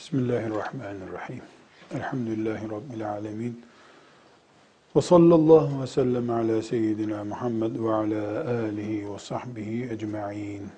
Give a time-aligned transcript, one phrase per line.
[0.00, 1.42] Bismillahirrahmanirrahim.
[1.94, 3.64] Elhamdülillahi Rabbil alemin.
[4.96, 10.68] Ve sallallahu ve sellem ala seyyidina Muhammed ve ala alihi ve sahbihi ecma'in.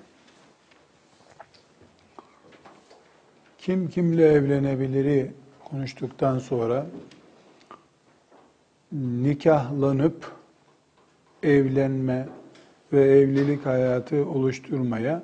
[3.57, 5.31] Kim kimle evlenebiliri
[5.65, 6.87] konuştuktan sonra
[8.91, 10.31] nikahlanıp
[11.43, 12.27] evlenme
[12.93, 15.23] ve evlilik hayatı oluşturmaya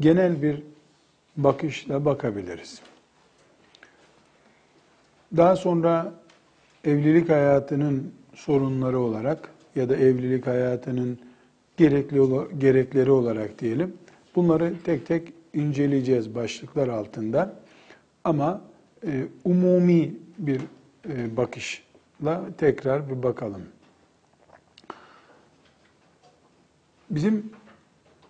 [0.00, 0.62] genel bir
[1.36, 2.80] bakışla bakabiliriz.
[5.36, 6.14] Daha sonra
[6.84, 11.18] evlilik hayatının sorunları olarak ya da evlilik hayatının
[11.76, 12.20] gerekli
[12.58, 13.96] gerekleri olarak diyelim.
[14.36, 17.56] Bunları tek tek inceleyeceğiz başlıklar altında.
[18.24, 18.60] Ama
[19.06, 20.60] e, umumi bir
[21.08, 23.62] e, bakışla tekrar bir bakalım.
[27.10, 27.52] Bizim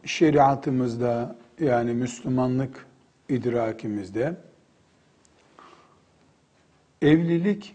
[0.05, 2.87] şeriatımızda yani Müslümanlık
[3.29, 4.37] idrakimizde
[7.05, 7.75] evlilik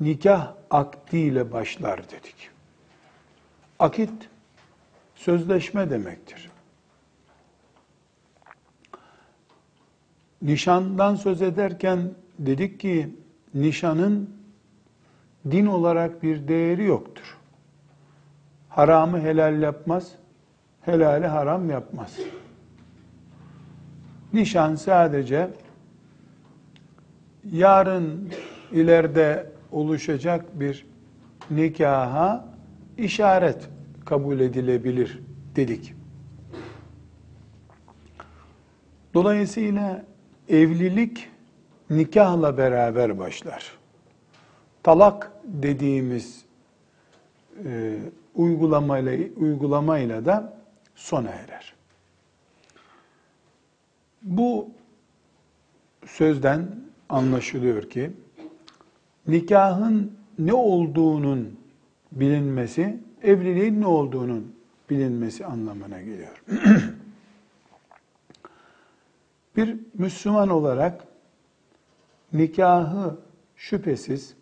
[0.00, 2.50] nikah akdiyle başlar dedik.
[3.78, 4.28] Akit
[5.14, 6.50] sözleşme demektir.
[10.42, 13.16] Nişandan söz ederken dedik ki
[13.54, 14.30] nişanın
[15.50, 17.38] din olarak bir değeri yoktur.
[18.68, 20.12] Haramı helal yapmaz,
[20.80, 22.18] helali haram yapmaz.
[24.32, 25.50] Nişan sadece
[27.52, 28.32] yarın
[28.74, 30.86] ileride oluşacak bir
[31.50, 32.48] nikaha
[32.98, 33.68] işaret
[34.04, 35.20] kabul edilebilir
[35.56, 35.94] dedik.
[39.14, 40.04] Dolayısıyla
[40.48, 41.28] evlilik
[41.90, 43.78] nikahla beraber başlar.
[44.82, 46.44] Talak dediğimiz
[47.64, 47.98] e,
[48.34, 50.56] uygulamayla, uygulamayla da
[50.94, 51.74] sona erer.
[54.22, 54.68] Bu
[56.06, 56.68] sözden
[57.08, 58.10] anlaşılıyor ki
[59.26, 61.60] nikahın ne olduğunun
[62.12, 64.56] bilinmesi, evliliğin ne olduğunun
[64.90, 66.44] bilinmesi anlamına geliyor.
[69.56, 71.04] Bir Müslüman olarak
[72.32, 73.16] nikahı
[73.56, 74.34] şüphesiz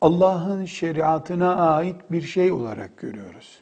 [0.00, 3.60] Allah'ın şeriatına ait bir şey olarak görüyoruz.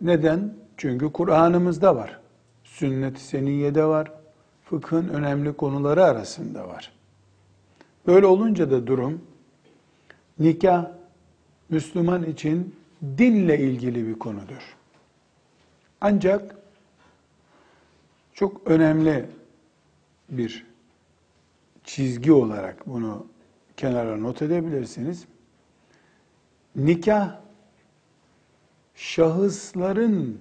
[0.00, 0.54] Neden?
[0.76, 2.20] Çünkü Kur'an'ımızda var.
[2.64, 4.21] Sünnet-i Seniyye'de var
[4.72, 6.92] fıkhın önemli konuları arasında var.
[8.06, 9.22] Böyle olunca da durum
[10.38, 10.86] nikah
[11.68, 12.76] Müslüman için
[13.18, 14.76] dinle ilgili bir konudur.
[16.00, 16.56] Ancak
[18.34, 19.26] çok önemli
[20.28, 20.66] bir
[21.84, 23.26] çizgi olarak bunu
[23.76, 25.24] kenara not edebilirsiniz.
[26.76, 27.36] Nikah
[28.94, 30.40] şahısların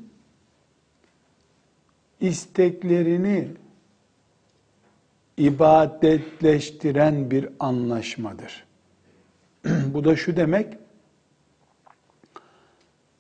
[2.22, 3.48] isteklerini
[5.42, 8.66] ibadetleştiren bir anlaşmadır.
[9.94, 10.78] Bu da şu demek,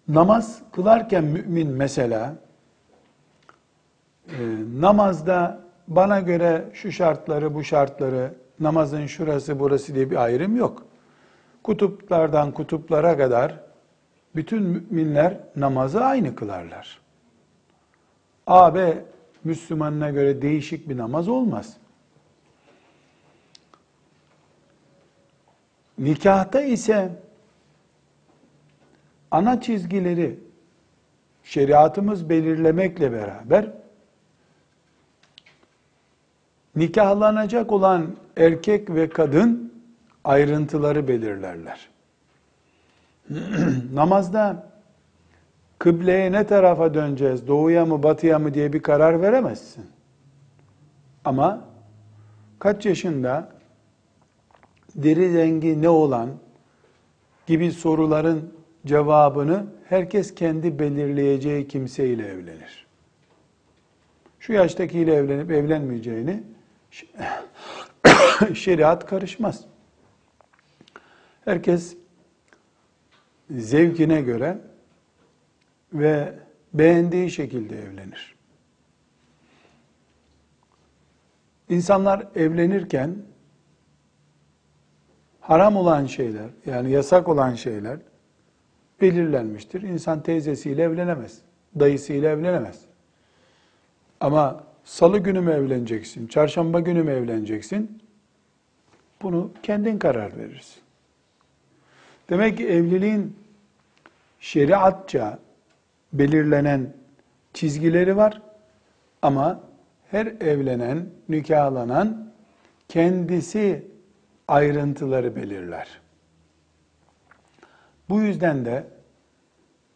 [0.07, 2.35] namaz kılarken mümin mesela,
[4.27, 4.39] e,
[4.79, 10.85] namazda bana göre şu şartları, bu şartları, namazın şurası, burası diye bir ayrım yok.
[11.63, 13.59] Kutuplardan kutuplara kadar
[14.35, 16.99] bütün müminler namazı aynı kılarlar.
[18.47, 19.03] A, B
[19.43, 21.80] Müslümanına göre değişik bir namaz olmaz.
[26.01, 27.11] Nikahta ise
[29.31, 30.39] ana çizgileri
[31.43, 33.71] şeriatımız belirlemekle beraber
[36.75, 38.07] nikahlanacak olan
[38.37, 39.73] erkek ve kadın
[40.23, 41.89] ayrıntıları belirlerler.
[43.93, 44.67] Namazda
[45.79, 49.85] kıbleye ne tarafa döneceğiz, doğuya mı batıya mı diye bir karar veremezsin.
[51.25, 51.61] Ama
[52.59, 53.60] kaç yaşında
[54.95, 56.29] deri rengi ne olan
[57.47, 58.53] gibi soruların
[58.85, 62.87] cevabını herkes kendi belirleyeceği kimseyle evlenir.
[64.39, 66.43] Şu yaştakiyle evlenip evlenmeyeceğini
[68.53, 69.65] şeriat karışmaz.
[71.45, 71.97] Herkes
[73.51, 74.57] zevkine göre
[75.93, 76.33] ve
[76.73, 78.35] beğendiği şekilde evlenir.
[81.69, 83.15] İnsanlar evlenirken
[85.41, 87.97] haram olan şeyler, yani yasak olan şeyler
[89.01, 89.81] belirlenmiştir.
[89.81, 91.41] İnsan teyzesiyle evlenemez,
[91.79, 92.79] dayısıyla evlenemez.
[94.19, 98.01] Ama salı günü mü evleneceksin, çarşamba günü mü evleneceksin?
[99.21, 100.81] Bunu kendin karar verirsin.
[102.29, 103.35] Demek ki evliliğin
[104.39, 105.39] şeriatça
[106.13, 106.93] belirlenen
[107.53, 108.41] çizgileri var.
[109.21, 109.59] Ama
[110.11, 112.31] her evlenen, nikahlanan
[112.87, 113.90] kendisi
[114.51, 115.87] ayrıntıları belirler.
[118.09, 118.87] Bu yüzden de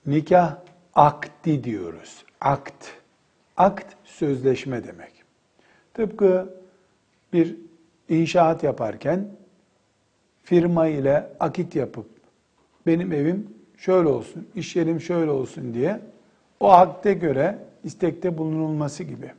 [0.05, 0.55] nikah
[0.95, 2.25] akdi diyoruz.
[2.41, 2.85] Akt.
[3.57, 5.23] Akt sözleşme demek.
[5.93, 6.55] Tıpkı
[7.33, 7.55] bir
[8.09, 9.27] inşaat yaparken
[10.43, 12.09] firma ile akit yapıp
[12.85, 15.99] benim evim şöyle olsun, iş yerim şöyle olsun diye
[16.59, 19.31] o akde göre istekte bulunulması gibi.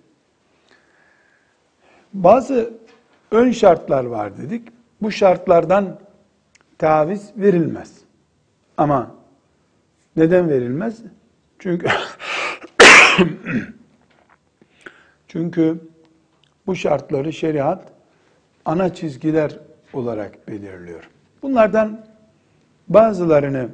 [2.13, 2.75] Bazı
[3.31, 4.76] ön şartlar var dedik.
[5.03, 5.99] Bu şartlardan
[6.79, 7.93] taviz verilmez.
[8.77, 9.15] Ama
[10.17, 11.03] neden verilmez?
[11.59, 11.89] Çünkü
[15.29, 15.79] çünkü
[16.67, 17.93] bu şartları şeriat
[18.65, 19.59] ana çizgiler
[19.93, 21.11] olarak belirliyor.
[21.43, 22.07] Bunlardan
[22.89, 23.69] bazılarını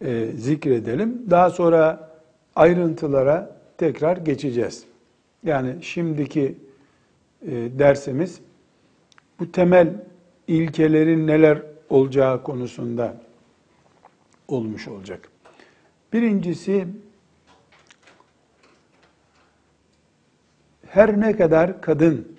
[0.00, 1.22] e, zikredelim.
[1.30, 2.10] Daha sonra
[2.56, 4.84] ayrıntılara tekrar geçeceğiz.
[5.44, 6.56] Yani şimdiki
[7.42, 8.40] e, dersimiz
[9.40, 9.88] bu temel
[10.50, 13.16] ilkelerin neler olacağı konusunda
[14.48, 15.28] olmuş olacak.
[16.12, 16.86] Birincisi
[20.86, 22.36] her ne kadar kadın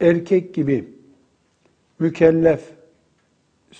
[0.00, 0.88] erkek gibi
[1.98, 2.70] mükellef,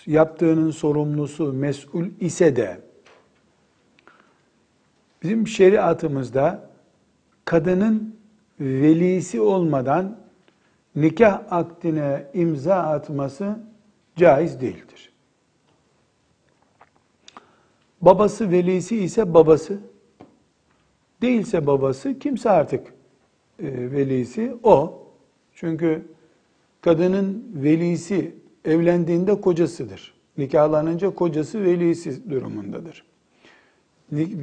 [0.06, 2.80] yaptığının sorumlusu, mesul ise de
[5.22, 6.70] bizim şeriatımızda
[7.44, 8.16] kadının
[8.60, 10.19] velisi olmadan
[10.96, 13.58] nikah akdine imza atması
[14.16, 15.12] caiz değildir.
[18.00, 19.78] Babası velisi ise babası,
[21.22, 22.86] değilse babası kimse artık
[23.58, 25.06] e, velisi o.
[25.54, 26.02] Çünkü
[26.80, 28.34] kadının velisi
[28.64, 30.14] evlendiğinde kocasıdır.
[30.38, 33.04] Nikahlanınca kocası velisi durumundadır.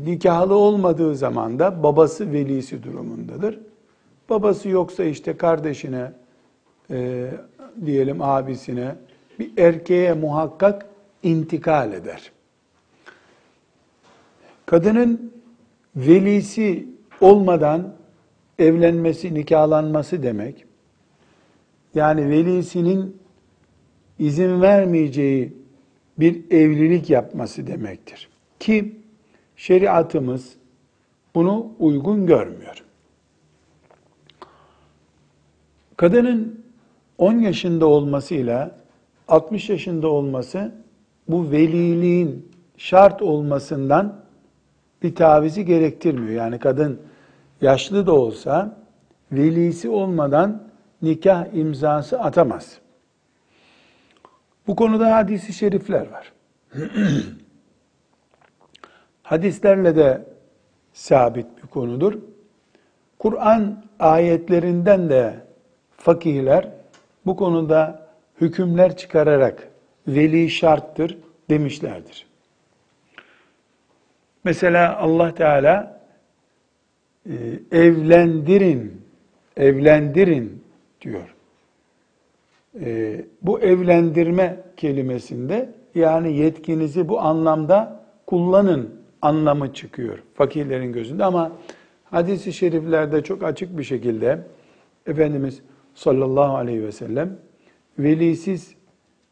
[0.05, 3.59] Nikahlı olmadığı zaman da babası velisi durumundadır.
[4.29, 6.11] Babası yoksa işte kardeşine,
[6.91, 7.31] e,
[7.85, 8.95] diyelim abisine,
[9.39, 10.85] bir erkeğe muhakkak
[11.23, 12.31] intikal eder.
[14.65, 15.33] Kadının
[15.95, 16.87] velisi
[17.21, 17.93] olmadan
[18.59, 20.65] evlenmesi, nikahlanması demek,
[21.95, 23.17] yani velisinin
[24.19, 25.53] izin vermeyeceği
[26.19, 28.29] bir evlilik yapması demektir.
[28.59, 28.95] Ki
[29.55, 30.53] şeriatımız
[31.35, 32.83] bunu uygun görmüyor.
[35.97, 36.66] Kadının
[37.17, 38.71] 10 yaşında olmasıyla
[39.27, 40.71] 60 yaşında olması
[41.27, 44.21] bu veliliğin şart olmasından
[45.03, 46.33] bir tavizi gerektirmiyor.
[46.33, 47.01] Yani kadın
[47.61, 48.77] yaşlı da olsa
[49.31, 50.63] velisi olmadan
[51.01, 52.77] nikah imzası atamaz.
[54.67, 56.33] Bu konuda hadisi şerifler var.
[59.23, 60.25] Hadislerle de
[60.93, 62.13] sabit bir konudur.
[63.19, 65.35] Kur'an ayetlerinden de
[65.97, 66.76] fakihler
[67.27, 68.07] bu konuda
[68.41, 69.67] hükümler çıkararak
[70.07, 71.17] veli şarttır
[71.49, 72.25] demişlerdir.
[74.43, 76.01] Mesela Allah Teala
[77.25, 77.33] e,
[77.71, 79.01] evlendirin,
[79.57, 80.63] evlendirin
[81.01, 81.35] diyor.
[82.81, 91.51] E, bu evlendirme kelimesinde yani yetkinizi bu anlamda kullanın anlamı çıkıyor fakirlerin gözünde ama
[92.03, 94.39] hadisi şeriflerde çok açık bir şekilde
[95.05, 95.61] Efendimiz
[95.97, 97.37] sallallahu aleyhi ve sellem
[97.99, 98.75] velisiz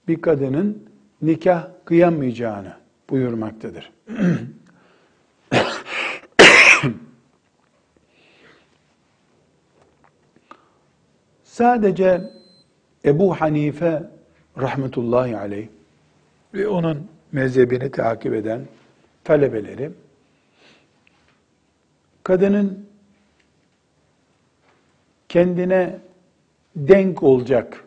[0.07, 0.89] bir kadının
[1.21, 2.73] nikah kıyamayacağını
[3.09, 3.91] buyurmaktadır.
[11.43, 12.31] Sadece
[13.05, 14.03] Ebu Hanife
[14.57, 15.67] rahmetullahi aleyh
[16.53, 18.61] ve onun mezhebini takip eden
[19.23, 19.91] talebeleri
[22.23, 22.85] kadının
[25.29, 26.04] kendine
[26.75, 27.83] denk olacak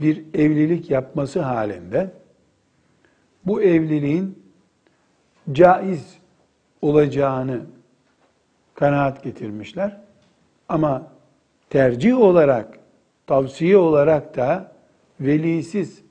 [0.00, 2.10] bir evlilik yapması halinde
[3.46, 4.42] bu evliliğin
[5.52, 6.18] caiz
[6.82, 7.60] olacağını
[8.74, 10.00] kanaat getirmişler.
[10.68, 11.12] Ama
[11.70, 12.78] tercih olarak,
[13.26, 14.72] tavsiye olarak da
[15.20, 16.02] velisiz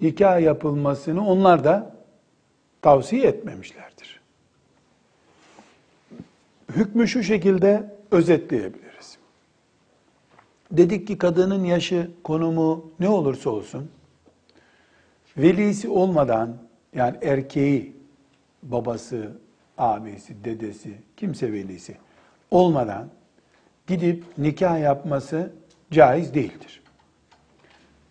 [0.00, 1.96] nikah yapılmasını onlar da
[2.82, 4.20] tavsiye etmemişlerdir.
[6.72, 8.85] Hükmü şu şekilde özetleyebiliriz.
[10.70, 13.90] Dedik ki kadının yaşı, konumu ne olursa olsun,
[15.36, 16.56] velisi olmadan,
[16.94, 17.96] yani erkeği,
[18.62, 19.32] babası,
[19.78, 21.96] abisi, dedesi, kimse velisi
[22.50, 23.08] olmadan
[23.86, 25.52] gidip nikah yapması
[25.90, 26.82] caiz değildir.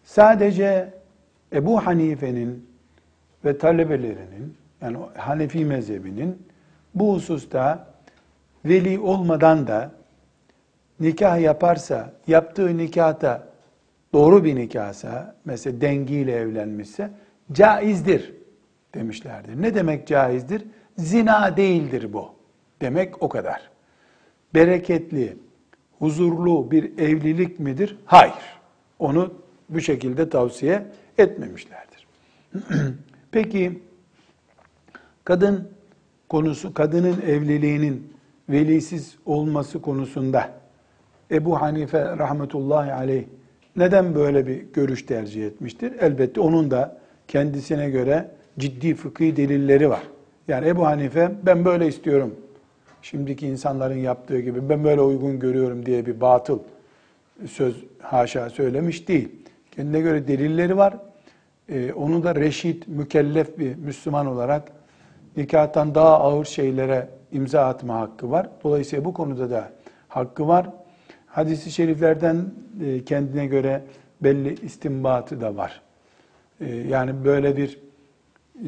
[0.03, 0.93] Sadece
[1.53, 2.69] Ebu Hanife'nin
[3.45, 6.47] ve talebelerinin yani Hanefi mezhebinin
[6.95, 7.87] bu hususta
[8.65, 9.91] veli olmadan da
[10.99, 13.47] nikah yaparsa, yaptığı nikahta
[14.13, 17.11] doğru bir nikahsa, mesela dengiyle evlenmişse
[17.51, 18.33] caizdir
[18.93, 19.61] demişlerdir.
[19.61, 20.63] Ne demek caizdir?
[20.97, 22.29] Zina değildir bu.
[22.81, 23.69] Demek o kadar.
[24.53, 25.37] Bereketli,
[25.99, 27.97] huzurlu bir evlilik midir?
[28.05, 28.33] Hayır.
[28.99, 29.33] Onu
[29.69, 30.85] bu şekilde tavsiye
[31.17, 32.07] etmemişlerdir.
[33.31, 33.81] Peki
[35.23, 35.69] kadın
[36.29, 38.13] konusu, kadının evliliğinin
[38.49, 40.51] velisiz olması konusunda
[41.31, 43.23] Ebu Hanife rahmetullahi aleyh
[43.75, 45.93] neden böyle bir görüş tercih etmiştir?
[45.99, 50.03] Elbette onun da kendisine göre ciddi fıkhi delilleri var.
[50.47, 52.35] Yani Ebu Hanife ben böyle istiyorum.
[53.01, 56.59] Şimdiki insanların yaptığı gibi ben böyle uygun görüyorum diye bir batıl
[57.47, 59.29] söz haşa söylemiş değil.
[59.71, 60.97] Kendine göre delilleri var.
[61.69, 64.71] Ee, onu da reşit, mükellef bir Müslüman olarak
[65.37, 68.49] nikahtan daha ağır şeylere imza atma hakkı var.
[68.63, 69.71] Dolayısıyla bu konuda da
[70.07, 70.69] hakkı var.
[71.35, 72.45] Hadis-i şeriflerden
[72.85, 73.81] e, kendine göre
[74.21, 75.81] belli istimbatı da var.
[76.61, 77.79] E, yani böyle bir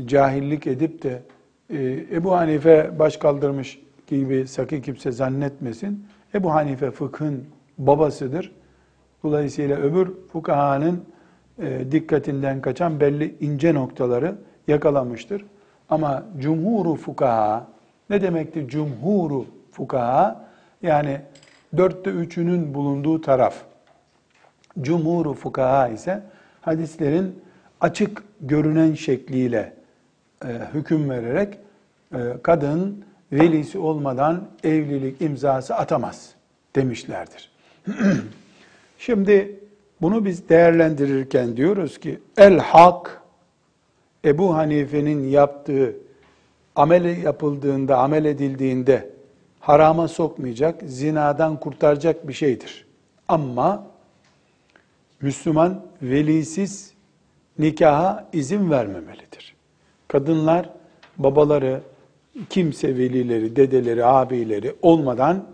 [0.06, 1.22] cahillik edip de
[1.70, 6.06] e, Ebu Hanife baş kaldırmış gibi sakın kimse zannetmesin.
[6.34, 7.46] Ebu Hanife fıkhın
[7.78, 8.52] babasıdır.
[9.24, 11.06] Dolayısıyla öbür fukahanın
[11.92, 14.36] dikkatinden kaçan belli ince noktaları
[14.68, 15.46] yakalamıştır.
[15.90, 17.68] Ama cumhuru fukaha
[18.10, 20.48] ne demektir cumhuru fukaha?
[20.82, 21.22] Yani
[21.78, 23.56] dörtte üçünün bulunduğu taraf.
[24.82, 26.24] Cumhuru fukaha ise
[26.62, 27.40] hadislerin
[27.82, 29.74] açık görünen şekliyle
[30.46, 31.58] e, hüküm vererek
[32.14, 36.34] e, kadın velisi olmadan evlilik imzası atamaz
[36.76, 37.52] demişlerdir.
[39.00, 39.60] Şimdi
[40.02, 43.22] bunu biz değerlendirirken diyoruz ki el hak
[44.26, 45.96] Ebu Hanife'nin yaptığı
[46.76, 49.10] amel yapıldığında, amel edildiğinde
[49.68, 52.86] harama sokmayacak, zinadan kurtaracak bir şeydir.
[53.28, 53.88] Ama
[55.22, 56.94] Müslüman velisiz
[57.60, 59.56] nikaha izin vermemelidir.
[60.08, 60.70] Kadınlar
[61.18, 61.82] babaları,
[62.50, 65.46] kimse velileri, dedeleri, abileri olmadan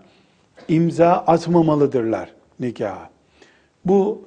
[0.67, 3.09] imza atmamalıdırlar nikaha.
[3.85, 4.25] Bu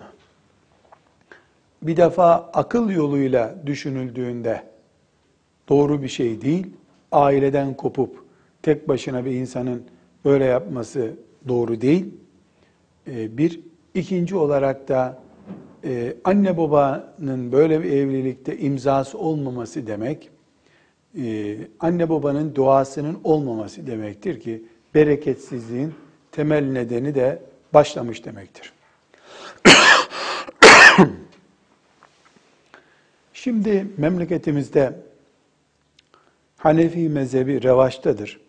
[1.83, 4.62] bir defa akıl yoluyla düşünüldüğünde
[5.69, 6.66] doğru bir şey değil.
[7.12, 8.25] Aileden kopup
[8.67, 9.83] tek başına bir insanın
[10.25, 11.13] böyle yapması
[11.49, 12.15] doğru değil.
[13.07, 13.61] Ee, bir.
[13.95, 15.23] ikinci olarak da
[15.85, 20.31] e, anne babanın böyle bir evlilikte imzası olmaması demek,
[21.19, 25.95] e, anne babanın duasının olmaması demektir ki bereketsizliğin
[26.33, 27.43] temel nedeni de
[27.75, 28.73] başlamış demektir.
[33.33, 34.93] Şimdi memleketimizde
[36.57, 38.46] Hanefi mezhebi revaçtadır.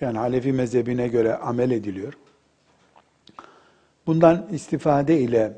[0.00, 2.12] Yani Hanefi mezhebine göre amel ediliyor.
[4.06, 5.52] Bundan istifade ile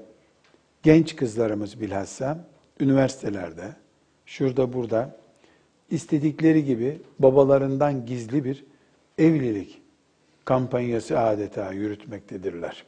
[0.83, 2.45] genç kızlarımız bilhassa
[2.81, 3.69] üniversitelerde,
[4.27, 5.17] şurada burada
[5.91, 8.65] istedikleri gibi babalarından gizli bir
[9.19, 9.83] evlilik
[10.45, 12.85] kampanyası adeta yürütmektedirler.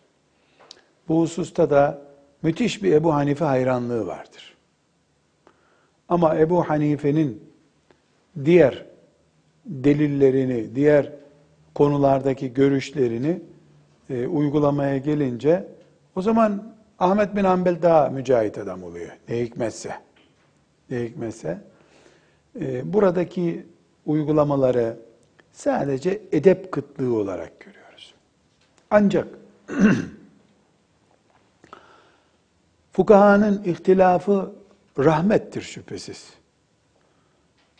[1.08, 2.02] Bu hususta da
[2.42, 4.56] müthiş bir Ebu Hanife hayranlığı vardır.
[6.08, 7.42] Ama Ebu Hanife'nin
[8.44, 8.84] diğer
[9.64, 11.12] delillerini, diğer
[11.74, 13.40] konulardaki görüşlerini
[14.10, 15.68] e, uygulamaya gelince
[16.16, 19.10] o zaman Ahmet bin Hanbel daha mücahit adam oluyor.
[19.28, 19.94] Ne hikmetse.
[20.90, 21.58] Ne hikmetse.
[22.60, 23.66] E, buradaki
[24.06, 24.96] uygulamaları
[25.52, 28.14] sadece edep kıtlığı olarak görüyoruz.
[28.90, 29.28] Ancak
[32.92, 34.52] fukahanın ihtilafı
[34.98, 36.30] rahmettir şüphesiz.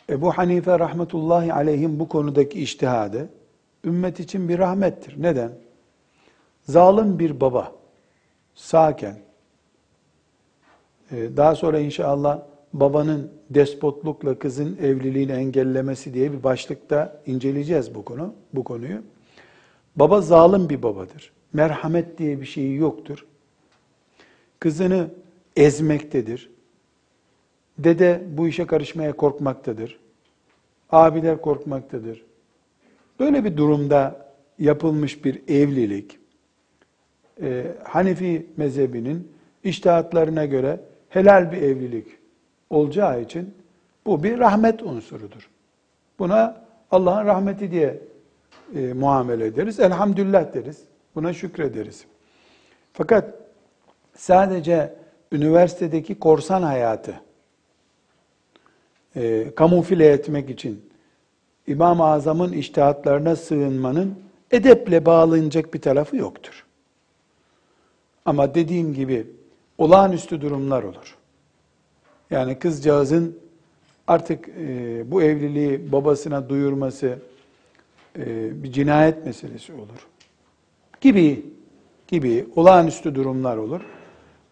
[0.09, 3.29] Ebu Hanife rahmetullahi aleyhim bu konudaki iştihadı
[3.85, 5.15] ümmet için bir rahmettir.
[5.17, 5.51] Neden?
[6.61, 7.71] Zalim bir baba
[8.55, 9.17] sağken
[11.11, 12.41] e, daha sonra inşallah
[12.73, 19.01] babanın despotlukla kızın evliliğini engellemesi diye bir başlıkta inceleyeceğiz bu konu, bu konuyu.
[19.95, 21.31] Baba zalim bir babadır.
[21.53, 23.25] Merhamet diye bir şeyi yoktur.
[24.59, 25.07] Kızını
[25.55, 26.49] ezmektedir.
[27.77, 29.99] Dede bu işe karışmaya korkmaktadır.
[30.91, 32.23] Abiler korkmaktadır.
[33.19, 34.25] Böyle bir durumda
[34.59, 36.19] yapılmış bir evlilik,
[37.41, 39.31] e, Hanefi mezhebinin
[39.63, 40.79] iştihatlarına göre
[41.09, 42.07] helal bir evlilik
[42.69, 43.53] olacağı için
[44.05, 45.49] bu bir rahmet unsurudur.
[46.19, 47.99] Buna Allah'ın rahmeti diye
[48.75, 49.79] e, muamele ederiz.
[49.79, 50.81] Elhamdülillah deriz.
[51.15, 52.05] Buna şükrederiz.
[52.93, 53.33] Fakat
[54.15, 54.93] sadece
[55.31, 57.13] üniversitedeki korsan hayatı
[59.15, 60.92] e, kamufle etmek için
[61.67, 64.15] İmam-ı Azam'ın iştihatlarına sığınmanın
[64.51, 66.65] edeple bağlanacak bir tarafı yoktur.
[68.25, 69.27] Ama dediğim gibi
[69.77, 71.17] olağanüstü durumlar olur.
[72.31, 73.37] Yani kızcağızın
[74.07, 77.19] artık e, bu evliliği babasına duyurması
[78.17, 80.07] e, bir cinayet meselesi olur.
[81.01, 81.45] Gibi
[82.07, 83.81] gibi olağanüstü durumlar olur.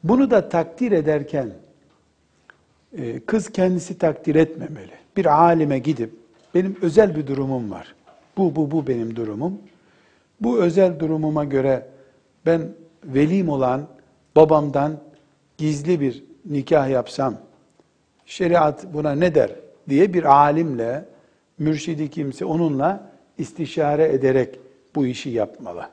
[0.04, 1.54] Bunu da takdir ederken
[2.98, 4.92] e, kız kendisi takdir etmemeli.
[5.18, 6.21] Bir alime gidip
[6.56, 7.96] benim özel bir durumum var.
[8.38, 9.60] Bu bu bu benim durumum.
[10.42, 11.88] Bu özel durumuma göre
[12.46, 12.62] ben
[13.04, 13.88] velim olan
[14.36, 14.98] babamdan
[15.58, 17.36] gizli bir nikah yapsam
[18.26, 19.52] şeriat buna ne der
[19.90, 21.06] diye bir alimle
[21.60, 24.60] mürşidi kimse onunla istişare ederek
[24.96, 25.90] bu işi yapmalı.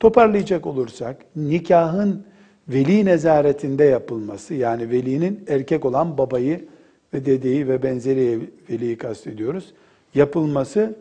[0.00, 2.24] Toparlayacak olursak nikahın
[2.68, 6.64] veli nezaretinde yapılması yani velinin erkek olan babayı
[7.14, 9.72] ve dedeyi ve benzeri veliyi kastediyoruz.
[10.14, 10.94] Yapılması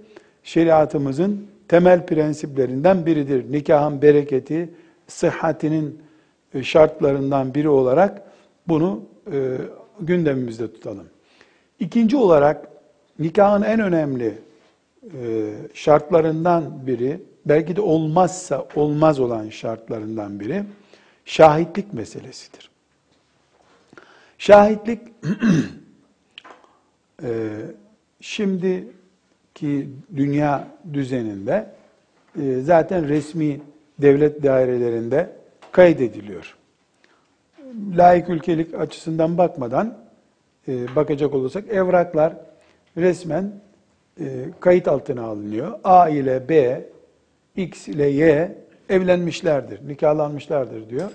[0.44, 3.52] şeriatımızın temel prensiplerinden biridir.
[3.52, 4.70] Nikahın bereketi,
[5.08, 6.02] sıhhatinin
[6.54, 8.22] e, şartlarından biri olarak
[8.68, 9.58] bunu e,
[10.00, 11.08] gündemimizde tutalım.
[11.80, 12.68] İkinci olarak
[13.20, 14.34] nikahın en önemli
[15.04, 20.64] e, şartlarından biri, belki de olmazsa olmaz olan şartlarından biri,
[21.26, 22.70] şahitlik meselesidir.
[24.38, 25.02] Şahitlik
[27.24, 27.50] e,
[28.22, 31.68] şimdiki dünya düzeninde
[32.42, 33.62] e, zaten resmi
[34.02, 35.30] devlet dairelerinde
[35.72, 36.56] kaydediliyor.
[37.96, 39.98] Layık ülkelik açısından bakmadan
[40.68, 42.34] e, bakacak olursak evraklar
[42.98, 43.52] resmen
[44.20, 44.26] e,
[44.60, 45.80] kayıt altına alınıyor.
[45.84, 46.82] A ile B,
[47.56, 48.56] X ile Y
[48.90, 51.10] evlenmişlerdir, nikahlanmışlardır diyor.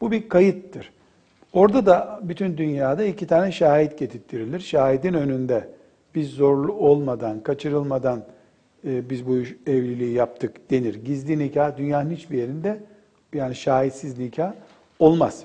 [0.00, 0.92] Bu bir kayıttır.
[1.54, 4.60] Orada da bütün dünyada iki tane şahit getirtilir.
[4.60, 5.68] Şahidin önünde
[6.14, 8.24] biz zorlu olmadan, kaçırılmadan
[8.84, 10.94] e, biz bu evliliği yaptık denir.
[10.94, 12.80] Gizli nikah dünyanın hiçbir yerinde
[13.32, 14.52] yani şahitsiz nikah
[14.98, 15.44] olmaz.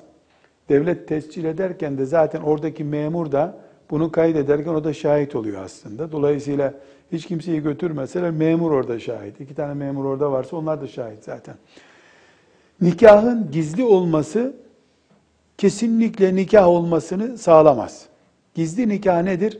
[0.69, 3.57] Devlet tescil ederken de zaten oradaki memur da
[3.89, 6.12] bunu kaydederken o da şahit oluyor aslında.
[6.12, 6.73] Dolayısıyla
[7.12, 9.41] hiç kimseyi götürmeseler memur orada şahit.
[9.41, 11.55] İki tane memur orada varsa onlar da şahit zaten.
[12.81, 14.53] Nikahın gizli olması
[15.59, 18.05] kesinlikle nikah olmasını sağlamaz.
[18.55, 19.59] Gizli nikah nedir?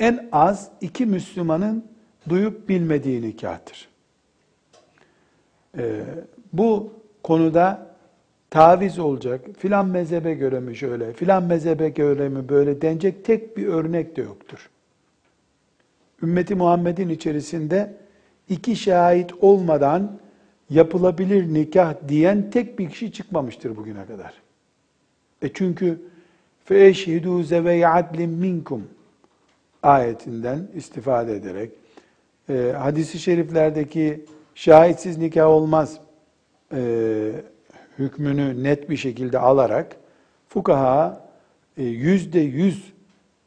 [0.00, 1.84] En az iki Müslümanın
[2.28, 3.88] duyup bilmediği nikahtır.
[5.78, 6.00] Ee,
[6.52, 6.92] bu
[7.22, 7.86] konuda
[8.50, 13.66] taviz olacak, filan mezhebe göre mi şöyle, filan mezhebe göre mi böyle denecek tek bir
[13.66, 14.70] örnek de yoktur.
[16.22, 17.96] Ümmeti Muhammed'in içerisinde
[18.48, 20.18] iki şahit olmadan
[20.70, 24.43] yapılabilir nikah diyen tek bir kişi çıkmamıştır bugüne kadar.
[25.44, 26.02] E çünkü
[26.64, 28.88] feşhidu zevey adlim minkum
[29.82, 31.70] ayetinden istifade ederek
[32.48, 35.98] e, hadisi şeriflerdeki şahitsiz nikah olmaz
[36.72, 36.80] e,
[37.98, 39.96] hükmünü net bir şekilde alarak
[40.48, 41.26] fukaha
[41.76, 42.92] e, yüzde yüz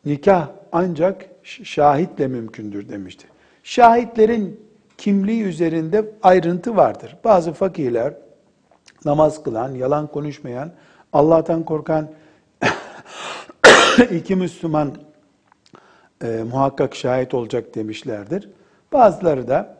[0.06, 3.28] nikah ancak şahitle mümkündür demişti.
[3.64, 4.60] Şahitlerin
[4.98, 7.18] kimliği üzerinde ayrıntı vardır.
[7.24, 8.14] Bazı fakihler
[9.06, 10.72] namaz kılan, yalan konuşmayan
[11.14, 12.10] Allah'tan korkan
[14.12, 14.98] iki Müslüman
[16.24, 18.50] e, muhakkak şahit olacak demişlerdir.
[18.94, 19.78] Bazıları da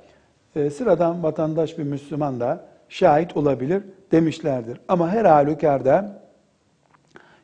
[0.56, 4.80] e, sıradan vatandaş bir Müslüman da şahit olabilir demişlerdir.
[4.88, 6.24] Ama her halükarda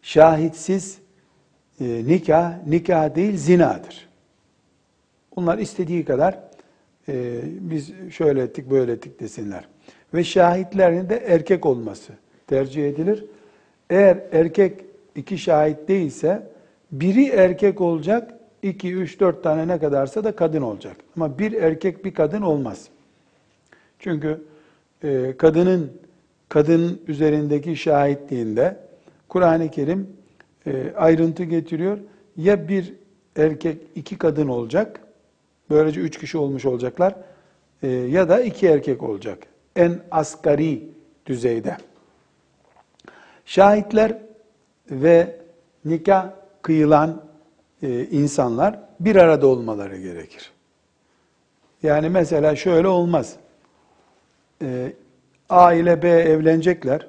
[0.02, 0.98] şahitsiz
[1.80, 4.10] e, nikah, nikah değil zinadır.
[5.36, 6.40] Bunlar istediği kadar
[7.10, 9.68] e, biz şöyle ettik böyle ettik desinler.
[10.14, 12.14] Ve şahitlerin de erkek olması
[12.48, 13.26] tercih edilir.
[13.90, 16.48] Eğer erkek iki şahit değilse
[16.92, 20.98] biri erkek olacak, iki, üç, dört tane ne kadarsa da kadın olacak.
[21.16, 22.88] Ama bir erkek bir kadın olmaz.
[24.00, 24.42] Çünkü
[25.04, 25.92] e, kadının
[26.50, 28.78] kadın üzerindeki şahitliğinde
[29.30, 30.08] Kur'an-ı Kerim
[30.68, 31.98] e, ayrıntı getiriyor.
[32.38, 32.94] Ya bir
[33.38, 35.00] erkek iki kadın olacak,
[35.70, 37.16] böylece üç kişi olmuş olacaklar
[37.84, 39.40] e, ya da iki erkek olacak.
[39.76, 40.84] En asgari
[41.26, 41.78] düzeyde.
[43.46, 44.18] Şahitler
[44.92, 45.36] ve
[45.86, 46.30] nikah
[46.62, 47.22] kıyılan
[47.82, 50.52] e, insanlar bir arada olmaları gerekir.
[51.84, 53.36] Yani mesela şöyle olmaz.
[54.62, 54.94] E,
[55.50, 57.08] A ile B evlenecekler.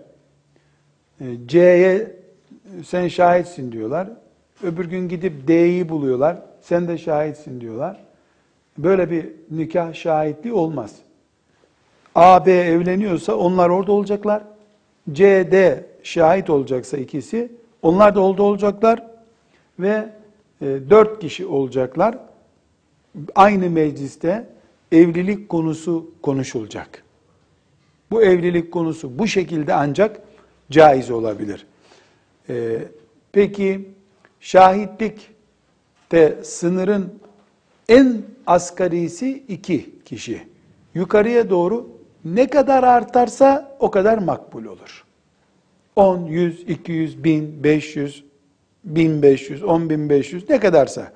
[1.20, 2.16] E, C'ye
[2.84, 4.08] sen şahitsin diyorlar.
[4.62, 6.36] Öbür gün gidip D'yi buluyorlar.
[6.60, 8.04] Sen de şahitsin diyorlar.
[8.78, 10.94] Böyle bir nikah şahitliği olmaz.
[12.14, 14.42] A, B evleniyorsa onlar orada olacaklar.
[15.12, 19.06] C, D şahit olacaksa ikisi, onlar da orada olacaklar
[19.78, 20.08] ve
[20.60, 22.18] e, dört kişi olacaklar.
[23.34, 24.46] aynı mecliste
[24.92, 27.04] evlilik konusu konuşulacak.
[28.10, 30.20] Bu evlilik konusu bu şekilde ancak
[30.70, 31.66] caiz olabilir.
[32.48, 32.78] Ee,
[33.32, 33.88] peki
[34.40, 35.30] şahitlik
[36.12, 37.14] de sınırın
[37.88, 40.42] en asgarisi iki kişi.
[40.94, 41.88] Yukarıya doğru
[42.24, 45.03] ne kadar artarsa o kadar makbul olur.
[45.96, 48.24] 10, 100, 200, 1000, 500,
[48.84, 51.12] 1500, 10500 ne kadarsa.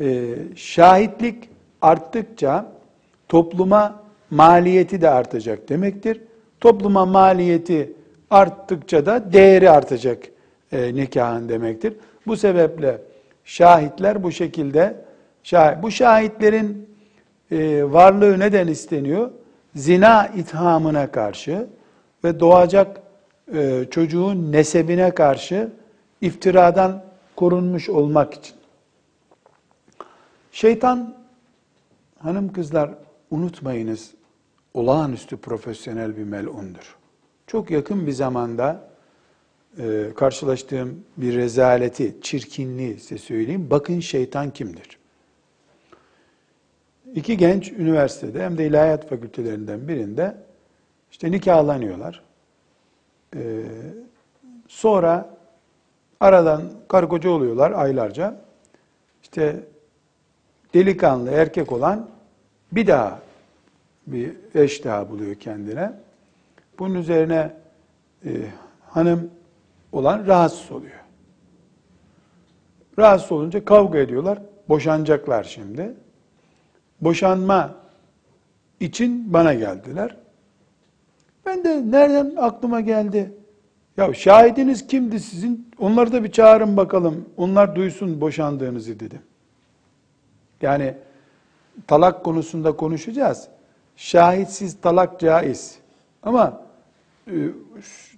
[0.00, 1.48] Ee, şahitlik
[1.82, 2.72] arttıkça
[3.28, 6.20] topluma maliyeti de artacak demektir.
[6.60, 7.92] Topluma maliyeti
[8.30, 10.18] arttıkça da değeri artacak
[10.72, 11.94] e, nikahın demektir.
[12.26, 13.02] Bu sebeple
[13.44, 14.96] şahitler bu şekilde
[15.82, 16.88] bu şahitlerin
[17.50, 19.30] e, varlığı neden isteniyor?
[19.74, 21.66] Zina ithamına karşı
[22.24, 23.00] ve doğacak
[23.54, 25.72] e, çocuğun nesebine karşı
[26.20, 27.04] iftiradan
[27.36, 28.54] korunmuş olmak için.
[30.52, 31.14] Şeytan
[32.18, 32.90] hanım kızlar
[33.30, 34.10] unutmayınız
[34.74, 36.96] olağanüstü profesyonel bir melundur.
[37.46, 38.90] Çok yakın bir zamanda
[39.78, 43.66] e, karşılaştığım bir rezaleti, çirkinliği size söyleyeyim.
[43.70, 44.98] Bakın şeytan kimdir?
[47.14, 50.36] İki genç üniversitede hem de ilahiyat fakültelerinden birinde
[51.10, 52.22] işte nikahlanıyorlar.
[53.36, 53.62] Ee,
[54.68, 55.36] sonra
[56.20, 58.40] aradan karı oluyorlar aylarca.
[59.22, 59.56] İşte
[60.74, 62.08] delikanlı erkek olan
[62.72, 63.20] bir daha
[64.06, 65.92] bir eş daha buluyor kendine.
[66.78, 67.52] Bunun üzerine
[68.24, 68.30] e,
[68.88, 69.30] hanım
[69.92, 71.00] olan rahatsız oluyor.
[72.98, 74.38] Rahatsız olunca kavga ediyorlar.
[74.68, 75.94] Boşanacaklar şimdi.
[77.00, 77.74] Boşanma
[78.80, 80.16] için bana geldiler.
[81.50, 83.32] Ben de nereden aklıma geldi?
[83.96, 85.68] Ya şahidiniz kimdi sizin?
[85.78, 87.24] Onları da bir çağırın bakalım.
[87.36, 89.20] Onlar duysun boşandığınızı dedim.
[90.62, 90.94] Yani
[91.86, 93.48] talak konusunda konuşacağız.
[93.96, 95.78] Şahitsiz talak caiz.
[96.22, 96.62] Ama
[97.26, 97.34] e,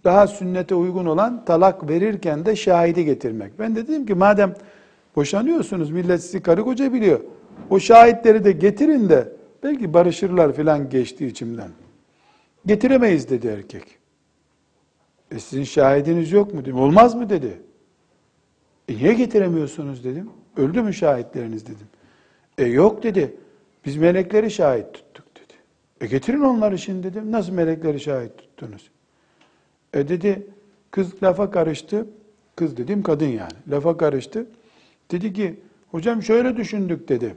[0.05, 3.59] daha sünnete uygun olan talak verirken de şahidi getirmek.
[3.59, 4.55] Ben de dedim ki madem
[5.17, 7.21] boşanıyorsunuz millet sizi karı koca biliyor.
[7.71, 11.69] O şahitleri de getirin de belki barışırlar filan geçti içimden.
[12.67, 13.99] Getiremeyiz dedi erkek.
[15.31, 16.77] E sizin şahidiniz yok mu dedim.
[16.77, 17.63] Olmaz mı dedi.
[18.89, 20.31] E niye getiremiyorsunuz dedim.
[20.57, 21.87] Öldü mü şahitleriniz dedim.
[22.59, 23.37] E yok dedi.
[23.87, 25.55] Biz melekleri şahit tuttuk dedi.
[26.01, 27.33] E getirin onları şimdi dedim.
[27.33, 28.91] Nasıl melekleri şahit tuttunuz?
[29.95, 30.47] E dedi
[30.91, 32.07] kız lafa karıştı.
[32.57, 33.53] Kız dedim kadın yani.
[33.71, 34.47] Lafa karıştı.
[35.11, 37.37] Dedi ki hocam şöyle düşündük dedi.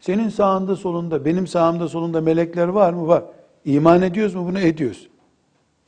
[0.00, 3.06] Senin sağında solunda, benim sağımda solunda melekler var mı?
[3.08, 3.24] Var.
[3.64, 4.46] İman ediyoruz mu?
[4.46, 5.08] Bunu ediyoruz.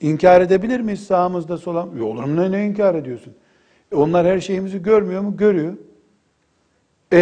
[0.00, 2.00] İnkar edebilir miyiz sağımızda solan?
[2.02, 3.34] Olur mu ne, ne inkar ediyorsun?
[3.92, 5.36] E onlar her şeyimizi görmüyor mu?
[5.36, 5.76] Görüyor.
[7.12, 7.18] E,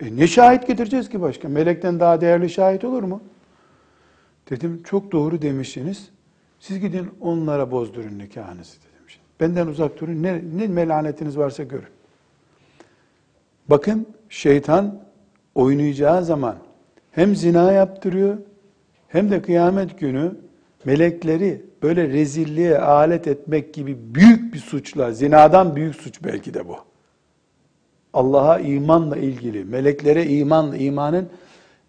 [0.00, 1.48] e ne şahit getireceğiz ki başka?
[1.48, 3.20] Melekten daha değerli şahit olur mu?
[4.50, 6.10] Dedim çok doğru demişsiniz.
[6.60, 8.90] Siz gidin onlara bozdurun nikahınızı dedim.
[9.40, 10.22] Benden uzak durun.
[10.22, 11.88] Ne, ne melanetiniz varsa görün.
[13.68, 15.00] Bakın şeytan
[15.54, 16.56] oynayacağı zaman
[17.10, 18.38] hem zina yaptırıyor
[19.12, 20.32] hem de kıyamet günü
[20.84, 26.76] melekleri böyle rezilliğe alet etmek gibi büyük bir suçla, zinadan büyük suç belki de bu.
[28.12, 31.28] Allah'a imanla ilgili, meleklere iman, imanın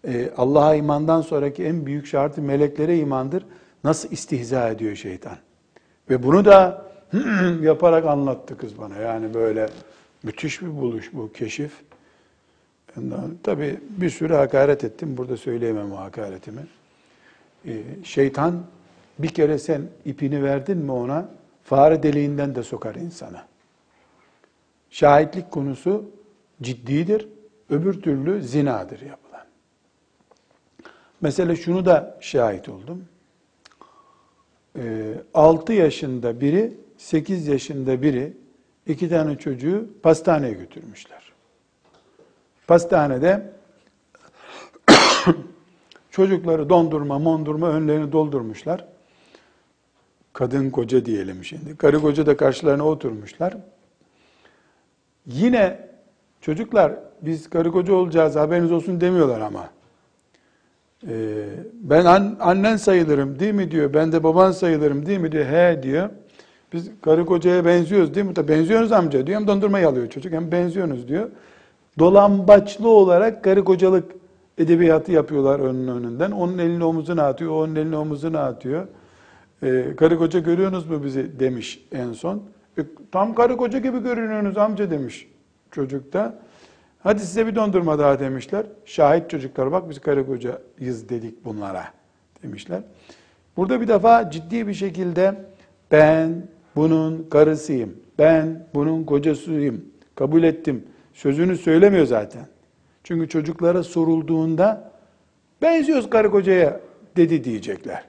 [0.06, 3.46] e, Allah'a imandan sonraki en büyük şartı meleklere imandır.
[3.84, 5.36] Nasıl istihza ediyor şeytan.
[6.10, 6.86] Ve bunu da
[7.62, 8.96] yaparak anlattı kız bana.
[8.96, 9.68] Yani böyle
[10.22, 11.72] müthiş bir buluş bu keşif.
[13.42, 15.16] Tabi bir sürü hakaret ettim.
[15.16, 16.62] Burada söyleyemem o hakaretimi.
[17.66, 18.64] Ee, şeytan
[19.18, 21.28] bir kere sen ipini verdin mi ona
[21.64, 23.46] fare deliğinden de sokar insana.
[24.90, 26.10] Şahitlik konusu
[26.62, 27.28] ciddidir.
[27.70, 29.44] Öbür türlü zinadır yapılan.
[31.20, 33.04] Mesela şunu da şahit oldum.
[34.78, 38.32] Ee, 6 yaşında biri, 8 yaşında biri
[38.86, 41.32] iki tane çocuğu pastaneye götürmüşler.
[42.66, 43.52] Pastanede
[46.12, 48.84] çocukları dondurma, mondurma önlerini doldurmuşlar.
[50.32, 51.76] Kadın koca diyelim şimdi.
[51.76, 53.56] Karı koca da karşılarına oturmuşlar.
[55.26, 55.88] Yine
[56.40, 59.70] çocuklar biz karı koca olacağız haberiniz olsun demiyorlar ama.
[61.08, 61.44] Ee,
[61.74, 63.94] ben an, annen sayılırım değil mi diyor.
[63.94, 65.44] Ben de baban sayılırım değil mi diyor.
[65.44, 66.10] He diyor.
[66.72, 68.36] Biz karı kocaya benziyoruz değil mi?
[68.36, 69.40] Da benziyoruz amca diyor.
[69.40, 71.30] Hem dondurmayı alıyor çocuk hem benziyorsunuz diyor
[71.98, 74.12] dolambaçlı olarak karı kocalık
[74.58, 76.30] edebiyatı yapıyorlar önün önünden.
[76.30, 78.86] Onun elini omuzuna atıyor, onun elini omuzuna atıyor.
[79.62, 82.42] Ee, karı koca görüyorsunuz mu bizi demiş en son.
[82.78, 85.28] E, tam karı koca gibi görünüyorsunuz amca demiş
[85.70, 86.38] çocuk da.
[87.02, 88.66] Hadi size bir dondurma daha demişler.
[88.84, 91.84] Şahit çocuklar bak biz karı kocayız dedik bunlara
[92.42, 92.82] demişler.
[93.56, 95.34] Burada bir defa ciddi bir şekilde
[95.90, 99.84] ben bunun karısıyım, ben bunun kocasıyım,
[100.14, 100.84] kabul ettim.
[101.14, 102.46] Sözünü söylemiyor zaten.
[103.04, 104.90] Çünkü çocuklara sorulduğunda
[105.62, 106.80] benziyoruz karı kocaya
[107.16, 108.04] dedi diyecekler.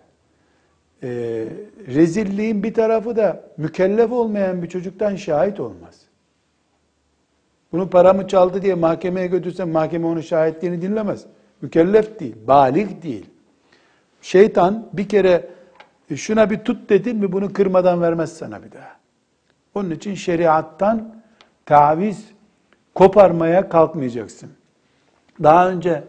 [1.04, 1.48] Ee,
[1.88, 6.02] rezilliğin bir tarafı da mükellef olmayan bir çocuktan şahit olmaz.
[7.72, 11.26] Bunu paramı çaldı diye mahkemeye götürsen mahkeme onun şahitliğini dinlemez.
[11.62, 13.26] Mükellef değil, balik değil.
[14.22, 15.50] Şeytan bir kere
[16.10, 18.98] e, şuna bir tut dedin mi bunu kırmadan vermez sana bir daha.
[19.76, 21.16] Onun için şeriattan
[21.66, 22.26] taviz
[22.96, 24.50] koparmaya kalkmayacaksın.
[25.44, 26.04] Daha önce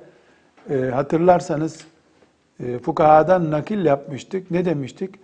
[0.71, 1.87] e, hatırlarsanız
[2.61, 4.51] e, fukahadan nakil yapmıştık.
[4.51, 5.15] Ne demiştik?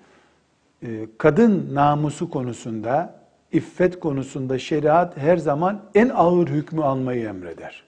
[0.82, 3.20] E, kadın namusu konusunda,
[3.52, 7.84] iffet konusunda şeriat her zaman en ağır hükmü almayı emreder.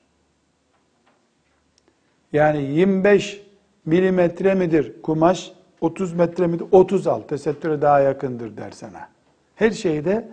[2.33, 3.43] Yani 25
[3.85, 6.67] milimetre midir kumaş, 30 metre midir?
[6.71, 9.09] 30 al, tesettüre daha yakındır der sana.
[9.57, 10.29] Her şeyde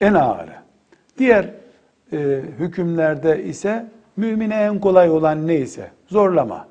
[0.00, 0.54] en ağırı.
[1.18, 1.50] Diğer
[2.12, 3.86] e, hükümlerde ise
[4.20, 6.68] mümine en kolay olan neyse zorlama.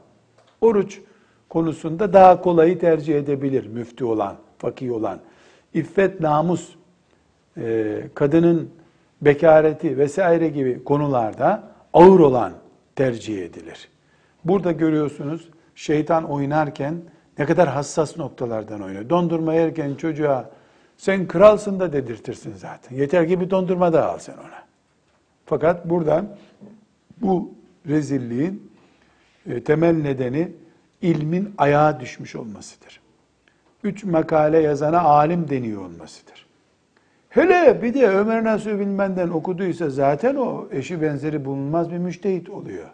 [0.62, 1.02] Oruç
[1.50, 5.20] konusunda daha kolayı tercih edebilir müftü olan, fakih olan.
[5.74, 6.76] İffet, namus,
[7.58, 8.70] e, kadının
[9.22, 12.54] bekareti vesaire gibi konularda ağır olan
[12.96, 13.90] tercih edilir.
[14.46, 16.96] Burada görüyorsunuz şeytan oynarken
[17.40, 19.10] ne kadar hassas noktalardan oynuyor.
[19.10, 20.50] Dondurma yerken çocuğa
[20.98, 22.96] sen kralsın da dedirtirsin zaten.
[22.96, 24.64] Yeter ki bir dondurma da al sen ona.
[25.46, 26.26] Fakat burada
[27.22, 27.54] bu
[27.88, 28.72] rezilliğin
[29.50, 30.52] e, temel nedeni
[31.02, 33.02] ilmin ayağa düşmüş olmasıdır.
[33.84, 36.50] Üç makale yazana alim deniyor olmasıdır.
[37.30, 42.90] Hele bir de Ömer Nasuh Bilmen'den okuduysa zaten o eşi benzeri bulunmaz bir müştehit oluyor.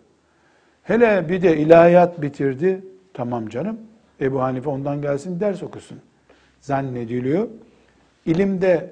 [0.83, 2.83] Hele bir de ilahiyat bitirdi.
[3.13, 3.77] Tamam canım.
[4.21, 5.99] Ebu Hanife ondan gelsin ders okusun.
[6.61, 7.47] Zannediliyor.
[8.25, 8.91] İlimde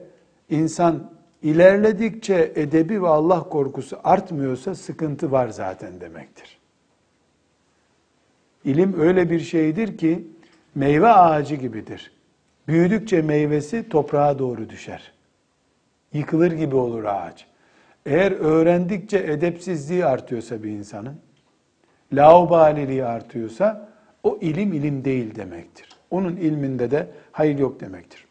[0.49, 1.11] insan
[1.43, 6.57] ilerledikçe edebi ve Allah korkusu artmıyorsa sıkıntı var zaten demektir.
[8.65, 10.27] İlim öyle bir şeydir ki
[10.75, 12.11] meyve ağacı gibidir.
[12.67, 15.13] Büyüdükçe meyvesi toprağa doğru düşer.
[16.13, 17.47] Yıkılır gibi olur ağaç.
[18.05, 21.15] Eğer öğrendikçe edepsizliği artıyorsa bir insanın,
[22.13, 23.89] laubaliliği artıyorsa
[24.23, 25.89] o ilim ilim değil demektir.
[26.11, 28.25] Onun ilminde de hayır yok demektir.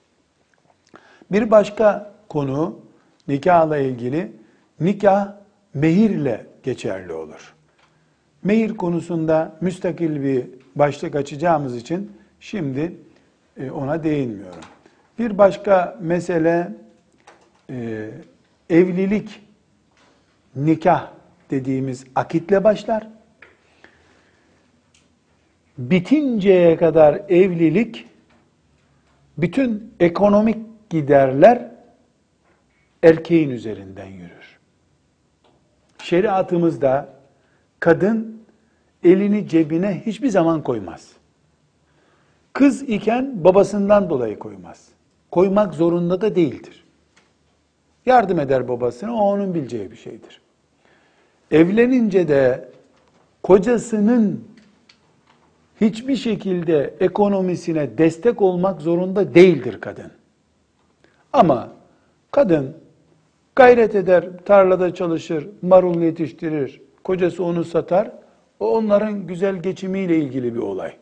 [1.32, 2.81] Bir başka konu
[3.28, 4.32] nikahla ilgili
[4.80, 5.34] nikah
[5.74, 7.54] mehirle geçerli olur.
[8.44, 12.96] Mehir konusunda müstakil bir başlık açacağımız için şimdi
[13.56, 14.60] e, ona değinmiyorum.
[15.18, 16.72] Bir başka mesele
[17.70, 18.10] e,
[18.70, 19.40] evlilik,
[20.56, 21.10] nikah
[21.50, 23.08] dediğimiz akitle başlar.
[25.78, 28.06] Bitinceye kadar evlilik
[29.38, 31.71] bütün ekonomik giderler
[33.02, 34.58] erkeğin üzerinden yürür.
[35.98, 37.08] Şeriatımızda
[37.80, 38.42] kadın
[39.04, 41.12] elini cebine hiçbir zaman koymaz.
[42.52, 44.88] Kız iken babasından dolayı koymaz.
[45.30, 46.84] Koymak zorunda da değildir.
[48.06, 50.40] Yardım eder babasına, o onun bileceği bir şeydir.
[51.50, 52.68] Evlenince de
[53.42, 54.44] kocasının
[55.80, 60.10] hiçbir şekilde ekonomisine destek olmak zorunda değildir kadın.
[61.32, 61.68] Ama
[62.30, 62.76] kadın
[63.56, 68.10] gayret eder, tarlada çalışır, marul yetiştirir, kocası onu satar.
[68.60, 70.92] O onların güzel geçimiyle ilgili bir olay.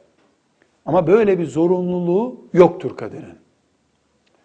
[0.87, 3.39] Ama böyle bir zorunluluğu yoktur kadının.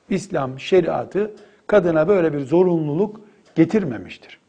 [0.10, 1.32] İslam şeriatı
[1.68, 3.22] kadına böyle bir zorunluluk
[3.56, 4.40] getirmemiştir.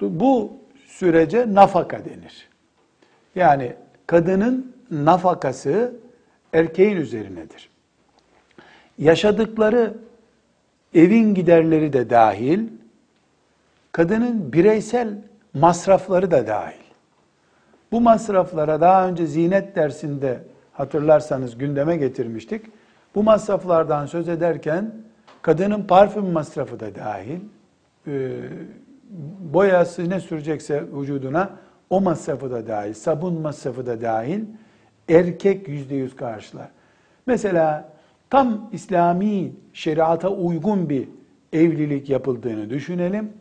[0.00, 0.52] Bu
[0.86, 2.48] sürece nafaka denir.
[3.34, 3.72] Yani
[4.06, 5.94] kadının nafakası
[6.52, 7.70] erkeğin üzerinedir.
[8.98, 9.94] Yaşadıkları
[10.94, 12.68] evin giderleri de dahil,
[13.92, 15.18] kadının bireysel
[15.54, 16.82] masrafları da dahil.
[17.92, 20.38] Bu masraflara daha önce zinet dersinde
[20.72, 22.66] hatırlarsanız gündeme getirmiştik.
[23.14, 24.92] Bu masraflardan söz ederken
[25.42, 27.40] kadının parfüm masrafı da dahil,
[28.06, 28.30] e,
[29.52, 31.50] boyası ne sürecekse vücuduna
[31.90, 34.44] o masrafı da dahil, sabun masrafı da dahil
[35.08, 36.68] erkek yüzde yüz karşılar.
[37.26, 37.91] Mesela
[38.32, 41.08] tam İslami şeriata uygun bir
[41.52, 43.32] evlilik yapıldığını düşünelim.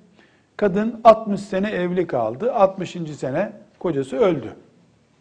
[0.58, 2.54] Kadın 60 sene evli kaldı.
[2.54, 2.91] 60.
[3.17, 4.54] sene kocası öldü.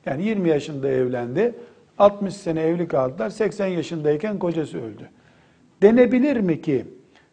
[0.06, 1.54] Yani 20 yaşında evlendi.
[1.98, 3.30] 60 sene evli kaldılar.
[3.30, 5.08] 80 yaşındayken kocası öldü.
[5.82, 6.86] Denebilir mi ki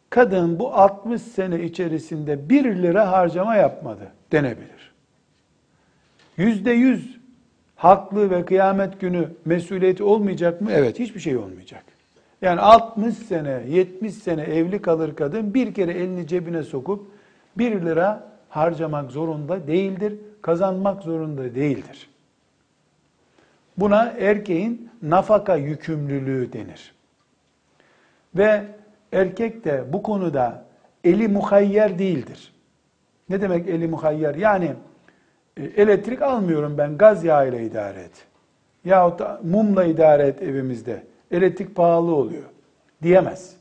[0.10, 4.12] kadın bu 60 sene içerisinde 1 lira harcama yapmadı?
[4.32, 4.94] Denebilir.
[6.38, 7.18] Yüzde yüz
[7.76, 10.70] haklı ve kıyamet günü mesuliyeti olmayacak mı?
[10.74, 11.97] Evet, hiçbir şey olmayacak.
[12.42, 17.08] Yani 60 sene, 70 sene evli kalır kadın bir kere elini cebine sokup
[17.58, 22.10] 1 lira harcamak zorunda değildir, kazanmak zorunda değildir.
[23.78, 26.94] Buna erkeğin nafaka yükümlülüğü denir.
[28.36, 28.64] Ve
[29.12, 30.66] erkek de bu konuda
[31.04, 32.54] eli muhayyer değildir.
[33.30, 34.36] Ne demek eli muhayyer?
[34.36, 34.74] Yani
[35.58, 38.26] e, elektrik almıyorum ben gaz yağıyla idare et.
[38.86, 41.04] Yahut mumla idare et evimizde.
[41.32, 42.44] Elektrik pahalı oluyor
[43.04, 43.56] diyemez.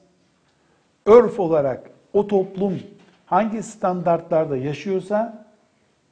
[1.07, 2.79] Örf olarak o toplum
[3.27, 5.47] hangi standartlarda yaşıyorsa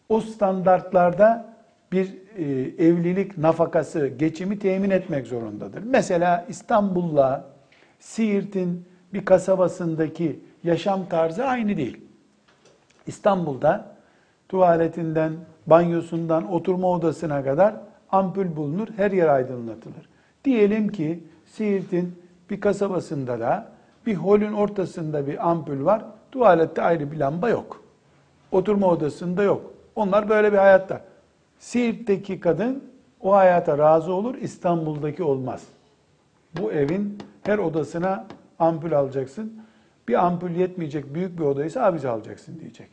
[0.09, 1.55] o standartlarda
[1.93, 2.45] bir e,
[2.87, 5.83] evlilik nafakası, geçimi temin etmek zorundadır.
[5.83, 7.45] Mesela İstanbul'la
[8.01, 12.01] Siirt'in bir kasabasındaki yaşam tarzı aynı değil.
[13.07, 13.95] İstanbul'da
[14.49, 15.33] tuvaletinden,
[15.67, 17.75] banyosundan, oturma odasına kadar
[18.11, 20.09] ampul bulunur, her yer aydınlatılır.
[20.45, 23.73] Diyelim ki Siirt'in bir kasabasında da
[24.07, 27.83] bir holün ortasında bir ampul var, tuvalette ayrı bir lamba yok.
[28.53, 29.75] Oturma odasında yok.
[29.97, 31.01] Onlar böyle bir hayatta.
[31.59, 32.85] Siirt'teki kadın
[33.21, 35.63] o hayata razı olur, İstanbul'daki olmaz.
[36.61, 38.27] Bu evin her odasına
[38.59, 39.53] ampul alacaksın.
[40.09, 42.89] Bir ampul yetmeyecek büyük bir odaysa abiz alacaksın diyecek.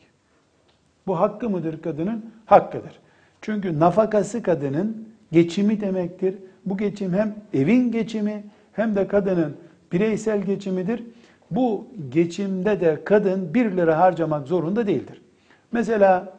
[1.06, 2.32] Bu hakkı mıdır kadının?
[2.46, 3.00] Hakkıdır.
[3.40, 6.34] Çünkü nafakası kadının geçimi demektir.
[6.66, 9.56] Bu geçim hem evin geçimi hem de kadının
[9.92, 11.02] bireysel geçimidir.
[11.50, 15.22] Bu geçimde de kadın bir lira harcamak zorunda değildir.
[15.72, 16.32] Mesela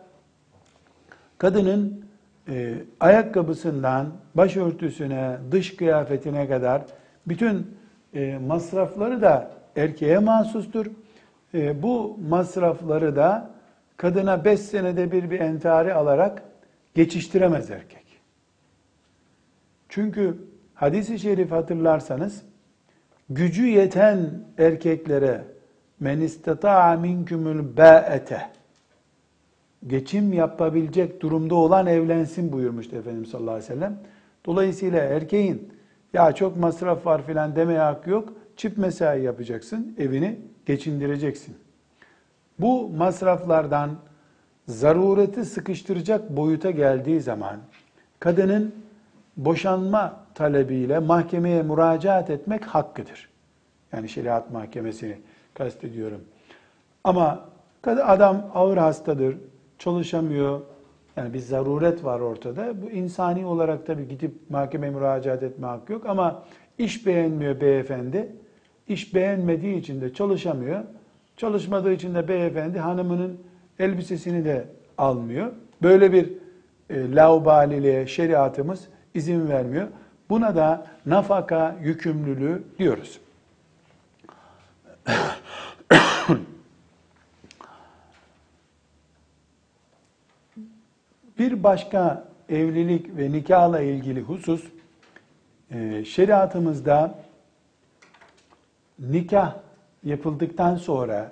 [1.37, 2.05] kadının
[2.49, 6.81] e, ayakkabısından başörtüsüne, dış kıyafetine kadar
[7.27, 7.77] bütün
[8.13, 10.85] e, masrafları da erkeğe mahsustur.
[11.53, 13.49] E, bu masrafları da
[13.97, 16.43] kadına beş senede bir bir entari alarak
[16.95, 18.02] geçiştiremez erkek.
[19.93, 20.37] Çünkü
[20.73, 22.41] hadisi şerif hatırlarsanız
[23.29, 25.43] gücü yeten erkeklere
[25.99, 28.41] men istata'a minkumul ba'ete
[29.87, 33.99] geçim yapabilecek durumda olan evlensin buyurmuştu Efendimiz sallallahu aleyhi ve sellem.
[34.45, 35.73] Dolayısıyla erkeğin
[36.13, 38.33] ya çok masraf var filan demeye hakkı yok.
[38.57, 41.55] Çift mesai yapacaksın, evini geçindireceksin.
[42.59, 43.91] Bu masraflardan
[44.67, 47.57] zarureti sıkıştıracak boyuta geldiği zaman
[48.19, 48.82] kadının
[49.37, 53.29] boşanma talebiyle mahkemeye müracaat etmek hakkıdır.
[53.93, 55.17] Yani şeriat mahkemesini
[55.53, 56.21] kastediyorum.
[57.03, 57.45] Ama
[57.87, 59.37] adam ağır hastadır,
[59.79, 60.61] çalışamıyor.
[61.17, 62.81] Yani bir zaruret var ortada.
[62.81, 66.43] Bu insani olarak tabii gidip mahkemeye müracaat etme hakkı yok ama
[66.77, 68.29] iş beğenmiyor beyefendi.
[68.87, 70.83] İş beğenmediği için de çalışamıyor.
[71.37, 73.39] Çalışmadığı için de beyefendi hanımının
[73.79, 74.65] elbisesini de
[74.97, 75.51] almıyor.
[75.81, 76.29] Böyle bir
[76.89, 79.87] e, laubaliliğe şeriatımız izin vermiyor.
[80.29, 83.19] Buna da nafaka yükümlülüğü diyoruz.
[91.39, 94.63] Bir başka evlilik ve nikahla ilgili husus,
[95.71, 97.19] e, şeriatımızda
[98.99, 99.55] nikah
[100.03, 101.31] yapıldıktan sonra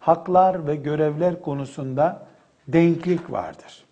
[0.00, 2.26] haklar ve görevler konusunda
[2.68, 3.84] denklik vardır.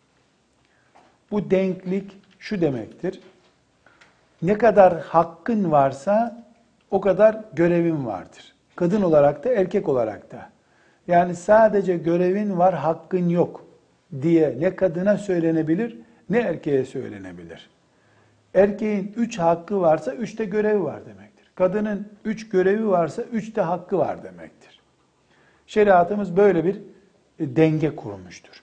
[1.31, 3.21] Bu denklik şu demektir.
[4.43, 6.45] Ne kadar hakkın varsa
[6.91, 8.55] o kadar görevin vardır.
[8.77, 10.51] Kadın olarak da erkek olarak da.
[11.09, 13.67] Yani sadece görevin var, hakkın yok
[14.23, 15.99] diye ne kadına söylenebilir
[16.31, 17.71] ne erkeğe söylenebilir.
[18.55, 21.47] Erkeğin üç hakkı varsa üçte görevi var demektir.
[21.55, 24.81] Kadının üç görevi varsa üçte hakkı var demektir.
[25.67, 26.81] Şeriatımız böyle bir
[27.41, 28.63] denge kurmuştur.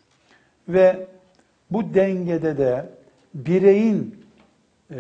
[0.68, 1.08] Ve
[1.72, 2.99] bu dengede de
[3.35, 4.25] bireyin
[4.91, 4.97] e,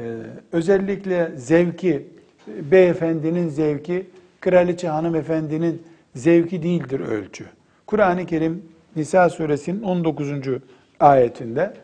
[0.52, 2.06] özellikle zevki,
[2.46, 4.06] beyefendinin zevki,
[4.40, 5.82] kraliçe hanımefendinin
[6.14, 7.44] zevki değildir ölçü.
[7.86, 8.62] Kur'an-ı Kerim
[8.96, 10.30] Nisa suresinin 19.
[11.00, 11.74] ayetinde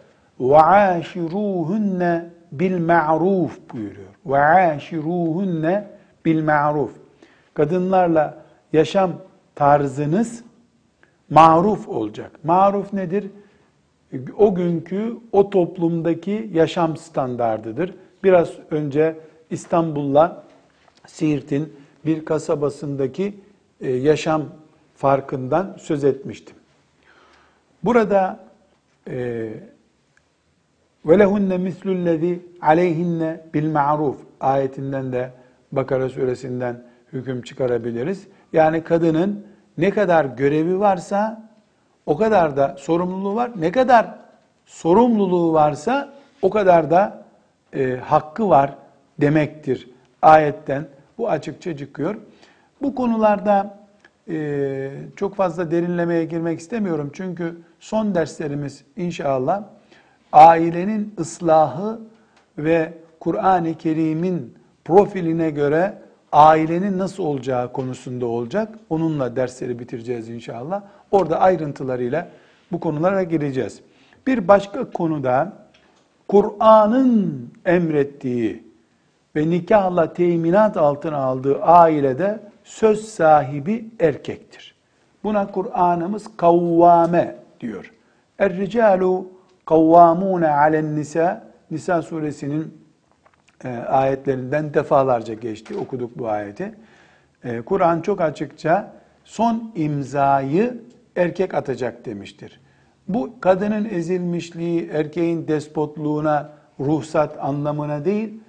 [0.41, 2.23] وَعَاشِرُوهُنَّ
[2.57, 4.13] بِالْمَعْرُوفِ buyuruyor.
[4.27, 5.85] وَعَاشِرُوهُنَّ
[6.27, 6.91] بِالْمَعْرُوفِ
[7.55, 9.13] Kadınlarla yaşam
[9.55, 10.45] tarzınız
[11.31, 12.31] maruf olacak.
[12.45, 13.27] Maruf nedir?
[14.38, 17.96] O günkü o toplumdaki yaşam standardıdır.
[18.24, 19.16] Biraz önce
[19.50, 20.44] İstanbul'la
[21.08, 21.74] Siirt'in
[22.06, 23.34] bir kasabasındaki
[23.82, 24.46] e, yaşam
[24.96, 26.56] farkından söz etmiştim.
[27.84, 28.40] Burada
[31.08, 35.32] lehunne mislullezî aleyhinne bil ma'ruf ayetinden de
[35.72, 36.84] Bakara suresinden
[37.14, 38.28] hüküm çıkarabiliriz.
[38.54, 39.46] Yani kadının
[39.78, 41.45] ne kadar görevi varsa
[42.06, 43.52] o kadar da sorumluluğu var.
[43.56, 44.16] Ne kadar
[44.66, 47.24] sorumluluğu varsa o kadar da
[47.74, 48.76] e, hakkı var
[49.22, 49.90] demektir.
[50.22, 50.88] Ayetten
[51.18, 52.16] bu açıkça çıkıyor.
[52.82, 53.78] Bu konularda
[54.30, 57.12] e, çok fazla derinlemeye girmek istemiyorum.
[57.14, 59.64] Çünkü son derslerimiz inşallah
[60.32, 62.00] ailenin ıslahı
[62.58, 64.54] ve Kur'an-ı Kerim'in
[64.86, 65.98] profiline göre
[66.32, 68.76] ailenin nasıl olacağı konusunda olacak.
[68.90, 70.84] Onunla dersleri bitireceğiz inşallah.
[71.12, 72.28] Orada ayrıntılarıyla
[72.72, 73.82] bu konulara gireceğiz.
[74.28, 75.54] Bir başka konuda
[76.28, 78.64] Kur'an'ın emrettiği
[79.36, 84.76] ve nikahla teminat altına aldığı ailede söz sahibi erkektir.
[85.24, 87.92] Buna Kur'an'ımız kavvame diyor.
[88.40, 89.28] Er-ricalu
[89.66, 92.86] kavvamune alen nisa Nisa suresinin
[93.64, 95.78] e, ayetlerinden defalarca geçti.
[95.78, 96.76] Okuduk bu ayeti.
[97.44, 98.94] E, Kur'an çok açıkça
[99.24, 100.82] son imzayı
[101.16, 102.62] erkek atacak demiştir.
[103.08, 106.50] Bu kadının ezilmişliği, erkeğin despotluğuna
[106.80, 108.40] ruhsat anlamına değil,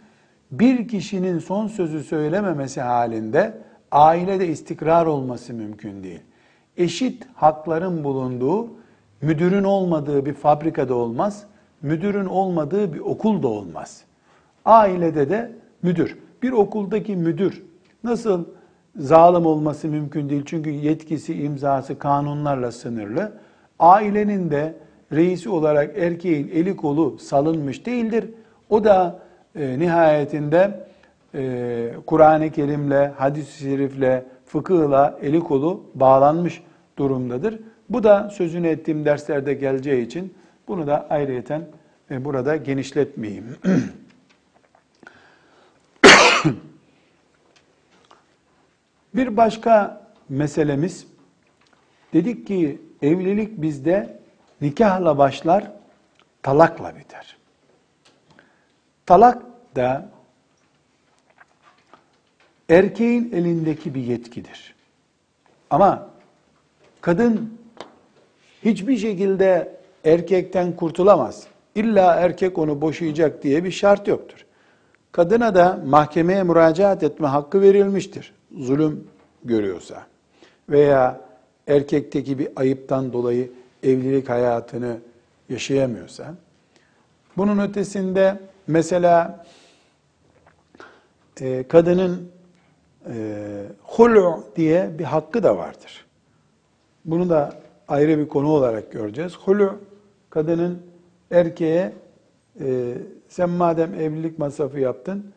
[0.50, 3.58] bir kişinin son sözü söylememesi halinde
[3.90, 6.20] ailede istikrar olması mümkün değil.
[6.76, 8.68] Eşit hakların bulunduğu,
[9.22, 11.46] müdürün olmadığı bir fabrikada olmaz,
[11.82, 14.02] müdürün olmadığı bir okul da olmaz.
[14.64, 15.52] Ailede de
[15.82, 16.18] müdür.
[16.42, 17.62] Bir okuldaki müdür
[18.04, 18.44] nasıl
[18.99, 23.32] zalim olması mümkün değil çünkü yetkisi, imzası kanunlarla sınırlı.
[23.78, 24.74] Ailenin de
[25.12, 28.24] reisi olarak erkeğin eli kolu salınmış değildir.
[28.70, 29.18] O da
[29.55, 30.86] e, nihayetinde
[31.34, 36.62] e, Kur'an-ı Kerim'le, hadis-i şerifle, fıkıhla eli kolu bağlanmış
[36.99, 37.61] durumdadır.
[37.90, 40.34] Bu da sözünü ettiğim derslerde geleceği için
[40.68, 41.62] bunu da ayrıyeten
[42.11, 43.44] e, burada genişletmeyeyim.
[49.16, 51.06] Bir başka meselemiz,
[52.12, 54.18] dedik ki evlilik bizde
[54.60, 55.70] nikahla başlar,
[56.42, 57.36] talakla biter.
[59.06, 59.42] Talak
[59.76, 60.08] da
[62.68, 64.74] erkeğin elindeki bir yetkidir.
[65.70, 66.08] Ama
[67.00, 67.58] kadın
[68.64, 71.46] hiçbir şekilde erkekten kurtulamaz.
[71.74, 74.46] İlla erkek onu boşayacak diye bir şart yoktur.
[75.12, 78.36] Kadına da mahkemeye müracaat etme hakkı verilmiştir.
[78.55, 79.05] Zulüm
[79.44, 80.07] görüyorsa
[80.68, 81.20] veya
[81.66, 83.51] erkekteki bir ayıptan dolayı
[83.82, 84.99] evlilik hayatını
[85.49, 86.34] yaşayamıyorsa.
[87.36, 89.47] Bunun ötesinde mesela
[91.40, 92.30] e, kadının
[93.09, 93.14] e,
[93.82, 96.07] hulu diye bir hakkı da vardır.
[97.05, 97.53] Bunu da
[97.88, 99.36] ayrı bir konu olarak göreceğiz.
[99.36, 99.78] Hulu
[100.30, 100.82] kadının
[101.30, 101.92] erkeğe
[102.61, 102.94] e,
[103.28, 105.32] sen madem evlilik masrafı yaptın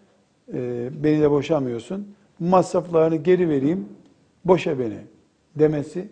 [0.54, 2.16] e, beni de boşamıyorsun.
[2.40, 3.90] Masraflarını geri vereyim
[4.46, 4.98] boşa beni
[5.56, 6.10] demesi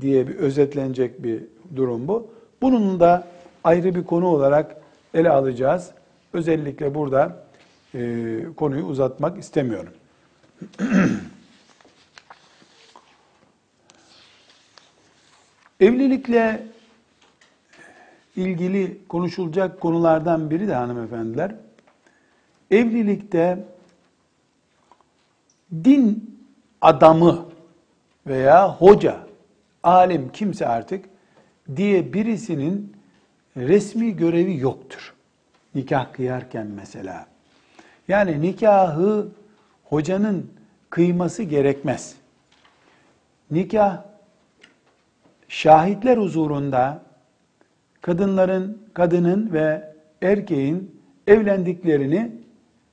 [0.00, 1.42] diye bir özetlenecek bir
[1.76, 2.30] durum bu.
[2.62, 3.28] Bunun da
[3.64, 4.76] ayrı bir konu olarak
[5.14, 5.90] ele alacağız.
[6.32, 7.44] Özellikle burada
[7.94, 9.92] e, konuyu uzatmak istemiyorum.
[15.80, 16.62] Evlilikle
[18.36, 21.54] ilgili konuşulacak konulardan biri de hanımefendiler.
[22.70, 23.64] Evlilikte
[25.84, 26.36] din
[26.80, 27.46] adamı
[28.26, 29.16] veya hoca,
[29.82, 31.04] alim kimse artık
[31.76, 32.96] diye birisinin
[33.56, 35.14] resmi görevi yoktur.
[35.74, 37.26] Nikah kıyarken mesela.
[38.08, 39.28] Yani nikahı
[39.84, 40.50] hocanın
[40.90, 42.14] kıyması gerekmez.
[43.50, 44.02] Nikah
[45.48, 47.02] şahitler huzurunda
[48.00, 52.32] kadınların, kadının ve erkeğin evlendiklerini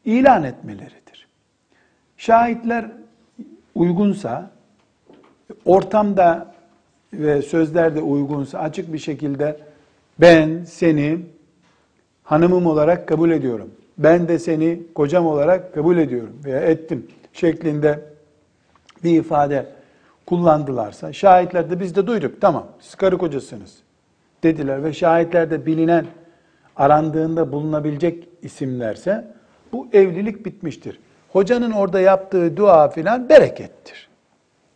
[0.05, 1.00] ilan etmeleridir.
[2.21, 2.85] Şahitler
[3.75, 4.51] uygunsa,
[5.65, 6.53] ortamda
[7.13, 9.59] ve sözlerde uygunsa açık bir şekilde
[10.19, 11.19] ben seni
[12.23, 13.71] hanımım olarak kabul ediyorum.
[13.97, 17.99] Ben de seni kocam olarak kabul ediyorum veya ettim şeklinde
[19.03, 19.65] bir ifade
[20.25, 23.77] kullandılarsa şahitler de biz de duyduk tamam siz karı kocasınız
[24.43, 26.05] dediler ve şahitlerde bilinen
[26.75, 29.27] arandığında bulunabilecek isimlerse
[29.73, 30.99] bu evlilik bitmiştir.
[31.31, 34.09] Hocanın orada yaptığı dua filan berekettir.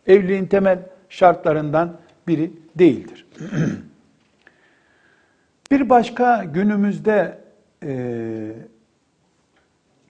[0.06, 0.78] Evliliğin temel
[1.08, 1.96] şartlarından
[2.28, 3.26] biri değildir.
[5.70, 7.38] Bir başka günümüzde
[7.82, 8.52] e,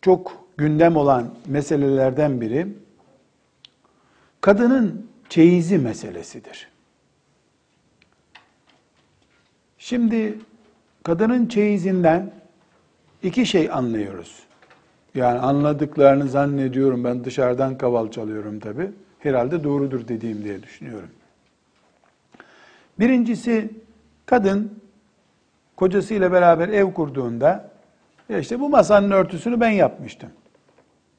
[0.02, 2.66] çok gündem olan meselelerden biri
[4.40, 6.68] kadının çeyizi meselesidir.
[9.78, 10.38] Şimdi
[11.02, 12.32] kadının çeyizinden
[13.22, 14.46] iki şey anlıyoruz.
[15.16, 18.90] Yani anladıklarını zannediyorum ben dışarıdan kaval çalıyorum tabi.
[19.18, 21.10] Herhalde doğrudur dediğim diye düşünüyorum.
[22.98, 23.70] Birincisi
[24.26, 24.80] kadın
[25.76, 27.70] kocasıyla beraber ev kurduğunda
[28.28, 30.30] ya işte bu masanın örtüsünü ben yapmıştım.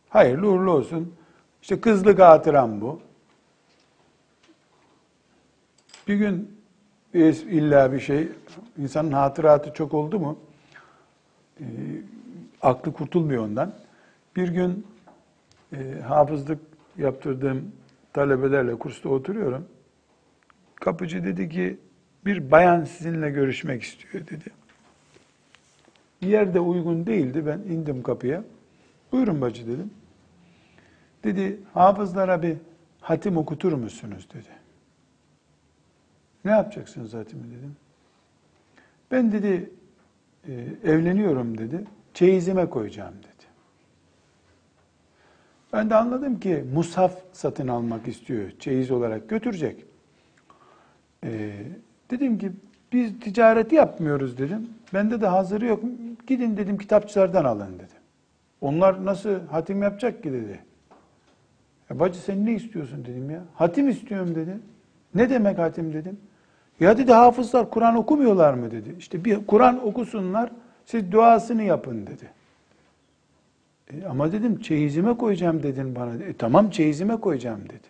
[0.10, 1.14] Hayırlı uğurlu olsun.
[1.62, 3.00] İşte kızlık hatıram bu.
[6.08, 6.58] Bir gün
[7.14, 8.28] illa bir şey,
[8.78, 10.38] insanın hatıratı çok oldu mu,
[11.60, 11.66] e,
[12.62, 13.74] aklı kurtulmuyor ondan.
[14.38, 14.86] Bir gün
[15.74, 16.60] e, hafızlık
[16.98, 17.72] yaptırdığım
[18.14, 19.68] talebelerle kursta oturuyorum.
[20.76, 21.78] Kapıcı dedi ki,
[22.26, 24.50] bir bayan sizinle görüşmek istiyor dedi.
[26.22, 27.46] Yer de uygun değildi.
[27.46, 28.44] Ben indim kapıya.
[29.12, 29.92] Buyurun bacı dedim.
[31.24, 32.58] Dedi, hafızlara bir
[33.02, 34.50] hatim okutur musunuz dedi.
[36.46, 37.76] Ne yapacaksınız hatimi dedim.
[39.12, 39.70] Ben dedi,
[40.48, 41.84] e, evleniyorum dedi.
[42.14, 43.37] Çeyizime koyacağım dedi.
[45.78, 48.52] Ben de anladım ki mushaf satın almak istiyor.
[48.60, 49.86] Çeyiz olarak götürecek.
[51.24, 51.52] Ee,
[52.12, 52.52] dedim ki
[52.94, 54.70] biz ticareti yapmıyoruz dedim.
[54.94, 55.84] Bende de hazırı yok.
[56.28, 57.98] Gidin dedim kitapçılardan alın dedim.
[58.62, 60.60] Onlar nasıl hatim yapacak ki dedi.
[61.90, 63.44] Ya bacı sen ne istiyorsun dedim ya.
[63.54, 64.58] Hatim istiyorum dedi.
[65.16, 66.18] Ne demek hatim dedim.
[66.80, 68.96] Ya dedi hafızlar Kur'an okumuyorlar mı dedi.
[69.00, 70.52] İşte bir Kur'an okusunlar
[70.86, 72.37] siz duasını yapın dedi.
[73.94, 76.14] E, ama dedim çeyizime koyacağım dedin bana.
[76.14, 77.88] E, tamam çeyizime koyacağım dedi.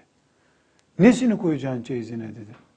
[0.99, 2.67] Nesini koyacaksın çeyizine dedi.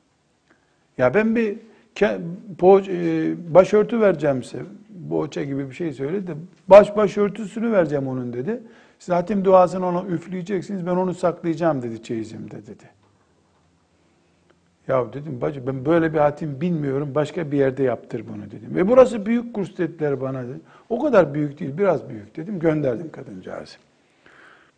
[0.98, 1.56] Ya ben bir
[1.94, 2.20] ke-
[2.58, 4.62] po- e, başörtü vereceğim size.
[4.88, 6.36] Boğaça gibi bir şey söyledi.
[6.68, 8.62] Baş başörtüsünü vereceğim onun dedi.
[9.08, 10.86] Hatim duasını ona üfleyeceksiniz.
[10.86, 12.99] Ben onu saklayacağım dedi çeyizimde dedi.
[14.88, 17.14] Ya dedim bacı ben böyle bir hatim bilmiyorum.
[17.14, 18.74] Başka bir yerde yaptır bunu dedim.
[18.74, 20.60] Ve burası büyük kurs dediler bana dedi.
[20.88, 22.58] O kadar büyük değil biraz büyük dedim.
[22.58, 23.76] Gönderdim kadıncağızı.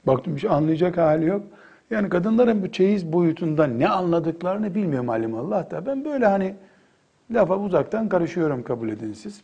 [0.07, 1.42] Baktım şey anlayacak hali yok.
[1.90, 5.86] Yani kadınların bu çeyiz boyutundan ne anladıklarını bilmiyorum alimallah da.
[5.86, 6.55] Ben böyle hani
[7.30, 9.42] lafa uzaktan karışıyorum kabul edin siz.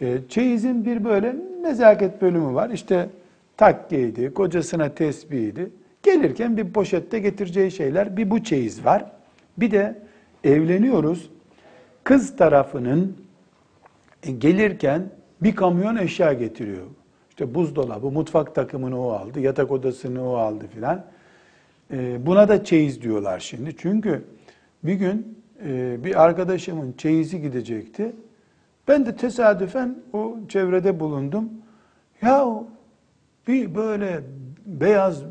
[0.00, 2.70] E, çeyizin bir böyle nezaket bölümü var.
[2.70, 3.08] İşte
[3.56, 5.70] takkeydi, kocasına tesbihiydi.
[6.02, 9.04] Gelirken bir poşette getireceği şeyler bir bu çeyiz var.
[9.58, 10.02] Bir de
[10.44, 11.30] evleniyoruz.
[12.04, 13.16] Kız tarafının
[14.22, 15.10] e, gelirken
[15.42, 16.86] bir kamyon eşya getiriyor.
[17.30, 21.04] İşte buzdolabı, mutfak takımını o aldı, yatak odasını o aldı filan.
[21.92, 23.76] E, buna da çeyiz diyorlar şimdi.
[23.76, 24.24] Çünkü
[24.84, 28.12] bir gün e, bir arkadaşımın çeyizi gidecekti.
[28.88, 31.48] Ben de tesadüfen o çevrede bulundum.
[32.22, 32.46] Ya
[33.48, 34.20] bir böyle
[34.66, 35.22] beyaz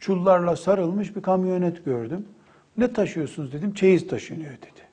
[0.00, 2.26] çullarla sarılmış bir kamyonet gördüm.
[2.78, 3.74] Ne taşıyorsunuz dedim.
[3.74, 4.84] Çeyiz taşınıyor dedi.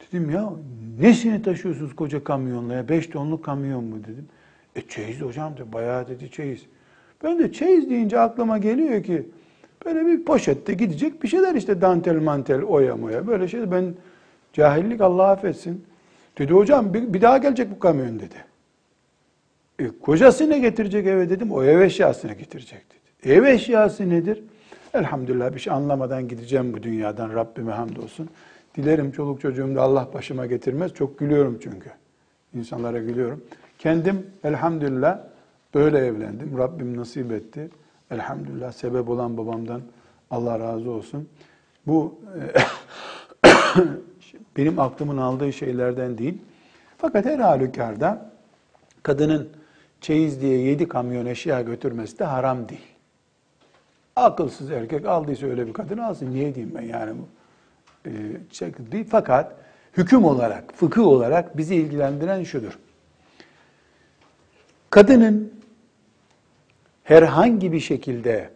[0.00, 0.52] Dedim ya
[1.00, 2.88] nesini taşıyorsunuz koca kamyonla ya?
[2.88, 4.28] Beş tonluk kamyon mu dedim.
[4.76, 5.72] E çeyiz hocam dedi.
[5.72, 6.62] Bayağı dedi çeyiz.
[7.24, 9.28] Ben de çeyiz deyince aklıma geliyor ki
[9.84, 13.70] böyle bir poşette gidecek bir şeyler işte dantel mantel oya moya böyle şey.
[13.70, 13.94] Ben
[14.52, 15.84] cahillik Allah affetsin.
[16.38, 18.34] Dedi hocam bir, bir daha gelecek bu kamyon dedi.
[19.78, 21.52] E, kocası ne getirecek eve dedim.
[21.52, 23.32] O ev eşyasını getirecek dedi.
[23.32, 24.42] Ev eşyası nedir?
[24.94, 27.34] Elhamdülillah bir şey anlamadan gideceğim bu dünyadan.
[27.34, 28.28] Rabbime hamdolsun.
[28.76, 30.94] Dilerim çoluk çocuğum da Allah başıma getirmez.
[30.94, 31.90] Çok gülüyorum çünkü.
[32.54, 33.44] İnsanlara gülüyorum.
[33.78, 35.18] Kendim elhamdülillah
[35.74, 36.58] böyle evlendim.
[36.58, 37.70] Rabbim nasip etti.
[38.10, 39.80] Elhamdülillah sebep olan babamdan
[40.30, 41.28] Allah razı olsun.
[41.86, 42.20] Bu
[44.56, 46.38] benim aklımın aldığı şeylerden değil.
[46.98, 48.30] Fakat her halükarda
[49.02, 49.48] kadının
[50.00, 52.93] çeyiz diye yedi kamyon eşya götürmesi de haram değil.
[54.16, 56.30] Akılsız erkek aldıysa öyle bir kadın alsın.
[56.30, 57.28] Niye diyeyim ben yani bu?
[58.92, 59.06] Değil.
[59.10, 59.56] Fakat
[59.96, 62.78] hüküm olarak, fıkıh olarak bizi ilgilendiren şudur.
[64.90, 65.52] Kadının
[67.04, 68.50] herhangi bir şekilde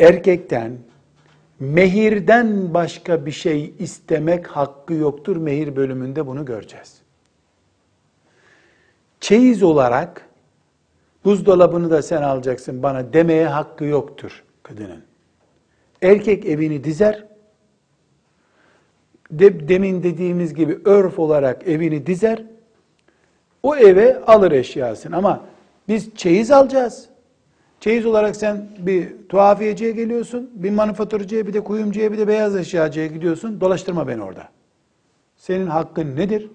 [0.00, 0.78] erkekten
[1.60, 5.36] mehirden başka bir şey istemek hakkı yoktur.
[5.36, 6.98] Mehir bölümünde bunu göreceğiz.
[9.20, 10.27] Çeyiz olarak
[11.28, 15.02] buzdolabını da sen alacaksın bana demeye hakkı yoktur kadının.
[16.02, 17.24] Erkek evini dizer,
[19.30, 22.42] de, demin dediğimiz gibi örf olarak evini dizer,
[23.62, 25.44] o eve alır eşyasını ama
[25.88, 27.08] biz çeyiz alacağız.
[27.80, 33.06] Çeyiz olarak sen bir tuhafiyeciye geliyorsun, bir manifaturcuya, bir de kuyumcuya, bir de beyaz eşyacıya
[33.06, 33.60] gidiyorsun.
[33.60, 34.48] Dolaştırma beni orada.
[35.36, 36.50] Senin hakkın nedir?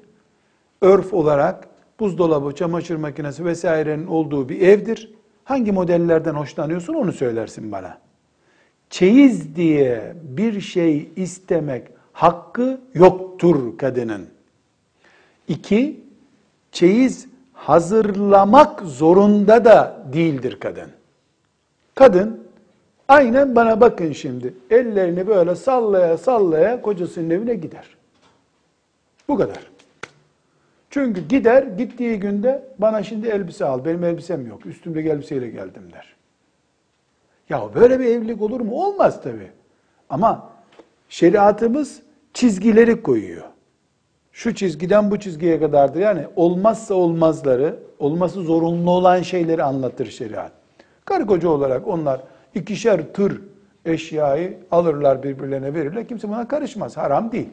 [0.82, 1.73] Örf olarak
[2.04, 5.14] buzdolabı, çamaşır makinesi vesairenin olduğu bir evdir.
[5.44, 7.98] Hangi modellerden hoşlanıyorsun onu söylersin bana.
[8.90, 14.28] Çeyiz diye bir şey istemek hakkı yoktur kadının.
[15.48, 16.00] İki,
[16.72, 20.90] çeyiz hazırlamak zorunda da değildir kadın.
[21.96, 22.44] Kadın
[23.08, 24.54] aynen bana bakın şimdi.
[24.70, 27.86] Ellerini böyle sallaya sallaya kocasının evine gider.
[29.28, 29.73] Bu kadar.
[30.94, 36.16] Çünkü gider, gittiği günde bana şimdi elbise al, benim elbisem yok, üstümdeki elbiseyle geldim der.
[37.50, 38.86] Ya böyle bir evlilik olur mu?
[38.86, 39.52] Olmaz tabii.
[40.10, 40.50] Ama
[41.10, 42.02] şeriatımız
[42.34, 43.44] çizgileri koyuyor.
[44.32, 46.00] Şu çizgiden bu çizgiye kadardır.
[46.00, 50.52] Yani olmazsa olmazları, olması zorunlu olan şeyleri anlatır şeriat.
[51.06, 52.22] Karı koca olarak onlar
[52.56, 53.42] ikişer tır
[53.86, 56.08] eşyayı alırlar birbirlerine verirler.
[56.08, 56.98] Kimse buna karışmaz.
[56.98, 57.50] Haram değil.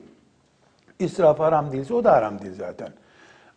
[0.99, 2.89] İsraf haram değilse o da haram değil zaten.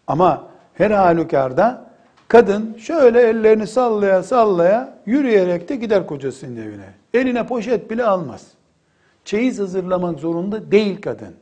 [0.08, 1.92] Ama her halükarda
[2.28, 6.94] kadın şöyle ellerini sallaya sallaya yürüyerek de gider kocasının evine.
[7.14, 8.48] Eline poşet bile almaz.
[9.26, 11.36] Çeyiz hazırlamak zorunda değil kadın.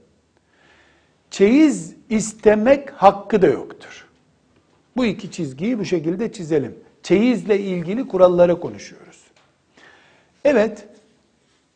[1.32, 4.08] Çeyiz istemek hakkı da yoktur.
[4.98, 6.76] Bu iki çizgiyi bu şekilde çizelim.
[7.04, 9.22] Çeyizle ilgili kuralları konuşuyoruz.
[10.46, 10.88] Evet,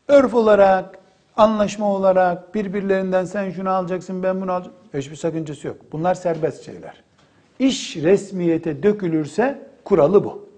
[0.08, 1.00] örf olarak,
[1.38, 4.76] anlaşma olarak birbirlerinden sen şunu alacaksın ben bunu alacağım.
[4.94, 5.78] Hiçbir sakıncası yok.
[5.92, 7.04] Bunlar serbest şeyler.
[7.60, 10.50] İş resmiyete dökülürse kuralı bu.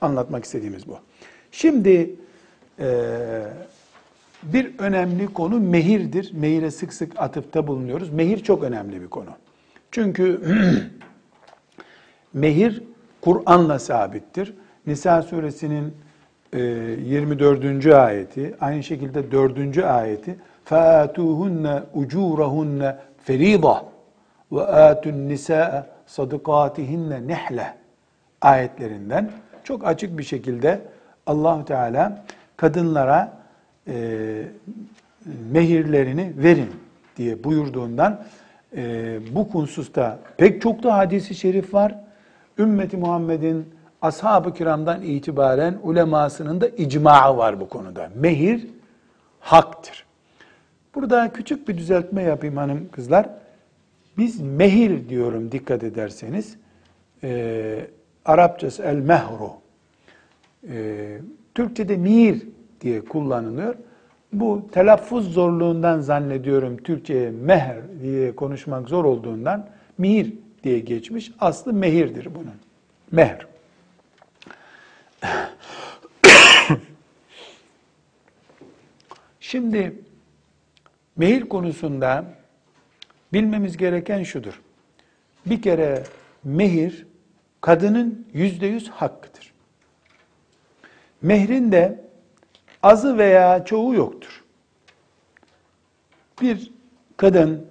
[0.00, 0.98] Anlatmak istediğimiz bu.
[1.52, 2.16] Şimdi
[4.42, 6.32] bir önemli konu mehirdir.
[6.34, 8.10] Mehire sık sık atıfta bulunuyoruz.
[8.10, 9.30] Mehir çok önemli bir konu.
[9.90, 10.40] Çünkü
[12.32, 12.82] mehir
[13.20, 14.54] Kur'an'la sabittir.
[14.86, 15.94] Nisa suresinin
[16.53, 17.85] 24.
[17.85, 19.77] E, ayeti, aynı şekilde 4.
[19.77, 20.35] ayeti
[20.69, 22.95] فَآتُوهُنَّ اُجُورَهُنَّ
[23.27, 23.77] فَر۪يضَةً
[24.51, 25.83] وَآتُ النِّسَاءَ
[26.15, 27.67] صَدُقَاتِهِنَّ نِحْلَةً
[28.41, 29.31] ayetlerinden
[29.63, 30.81] çok açık bir şekilde
[31.25, 32.25] allah Teala
[32.57, 33.37] kadınlara
[33.87, 33.93] e,
[35.51, 36.69] mehirlerini verin
[37.17, 38.23] diye buyurduğundan
[38.75, 41.95] e, bu hususta pek çok da hadisi şerif var.
[42.57, 43.65] Ümmeti Muhammed'in
[44.02, 48.10] ashab-ı kiramdan itibaren ulemasının da icmaı var bu konuda.
[48.14, 48.66] Mehir
[49.40, 50.04] haktır.
[50.94, 53.28] Burada küçük bir düzeltme yapayım hanım kızlar.
[54.18, 56.56] Biz mehir diyorum dikkat ederseniz.
[57.24, 57.86] E,
[58.24, 59.50] Arapçası el mehru.
[60.68, 61.18] E,
[61.54, 62.42] Türkçe'de mir
[62.80, 63.74] diye kullanılıyor.
[64.32, 69.66] Bu telaffuz zorluğundan zannediyorum Türkçe'ye meher diye konuşmak zor olduğundan
[69.98, 70.32] mihir
[70.64, 71.32] diye geçmiş.
[71.40, 72.54] Aslı mehirdir bunun.
[73.10, 73.51] Meher.
[79.40, 79.94] Şimdi
[81.16, 82.24] mehir konusunda
[83.32, 84.60] bilmemiz gereken şudur.
[85.46, 86.04] Bir kere
[86.44, 87.06] mehir
[87.60, 89.52] kadının yüzde yüz hakkıdır.
[91.22, 92.04] Mehrin de
[92.82, 94.44] azı veya çoğu yoktur.
[96.40, 96.70] Bir
[97.16, 97.66] kadın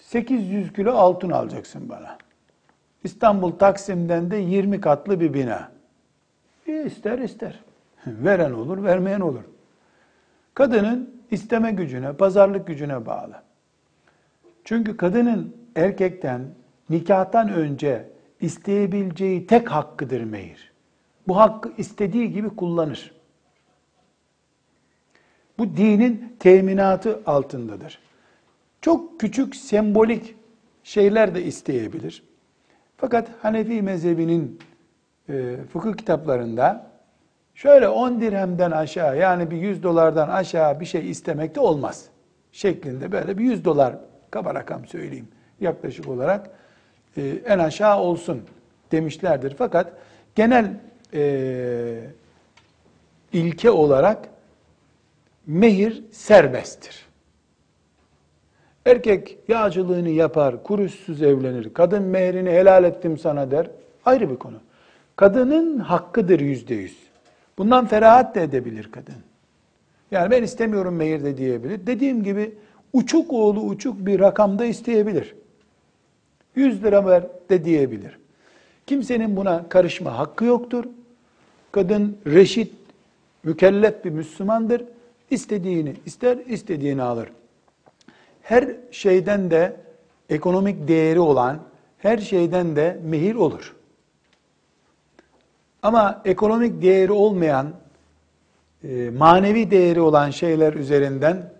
[0.00, 2.18] 800 kilo altın alacaksın bana.
[3.04, 5.71] İstanbul Taksim'den de 20 katlı bir bina.
[6.66, 7.60] İster ister.
[8.06, 9.42] Veren olur, vermeyen olur.
[10.54, 13.42] Kadının isteme gücüne, pazarlık gücüne bağlı.
[14.64, 16.42] Çünkü kadının erkekten
[16.90, 18.08] nikahtan önce
[18.40, 20.72] isteyebileceği tek hakkıdır mehir.
[21.28, 23.14] Bu hakkı istediği gibi kullanır.
[25.58, 27.98] Bu dinin teminatı altındadır.
[28.80, 30.34] Çok küçük sembolik
[30.84, 32.22] şeyler de isteyebilir.
[32.96, 34.58] Fakat Hanefi mezhebinin
[35.32, 36.86] e, fıkıh kitaplarında
[37.54, 42.04] şöyle 10 dirhemden aşağı yani bir 100 dolardan aşağı bir şey istemek de olmaz.
[42.52, 43.96] Şeklinde böyle bir 100 dolar
[44.30, 45.28] kaba rakam söyleyeyim
[45.60, 46.50] yaklaşık olarak
[47.16, 48.42] e, en aşağı olsun
[48.92, 49.54] demişlerdir.
[49.58, 49.92] Fakat
[50.34, 50.70] genel
[51.14, 52.00] e,
[53.32, 54.28] ilke olarak
[55.46, 57.06] mehir serbesttir.
[58.86, 61.74] Erkek yağcılığını yapar, kuruşsuz evlenir.
[61.74, 63.70] Kadın mehrini helal ettim sana der.
[64.04, 64.56] Ayrı bir konu.
[65.16, 66.96] Kadının hakkıdır yüzde yüz.
[67.58, 69.14] Bundan ferahat de edebilir kadın.
[70.10, 71.86] Yani ben istemiyorum mehir de diyebilir.
[71.86, 72.54] Dediğim gibi
[72.92, 75.34] uçuk oğlu uçuk bir rakamda isteyebilir.
[76.56, 78.18] 100 lira ver de diyebilir.
[78.86, 80.84] Kimsenin buna karışma hakkı yoktur.
[81.72, 82.72] Kadın reşit,
[83.44, 84.84] mükellef bir Müslümandır.
[85.30, 87.28] İstediğini ister, istediğini alır.
[88.42, 89.76] Her şeyden de
[90.30, 91.58] ekonomik değeri olan
[91.98, 93.74] her şeyden de mehir olur.
[95.82, 97.70] Ama ekonomik değeri olmayan,
[98.84, 101.52] e, manevi değeri olan şeyler üzerinden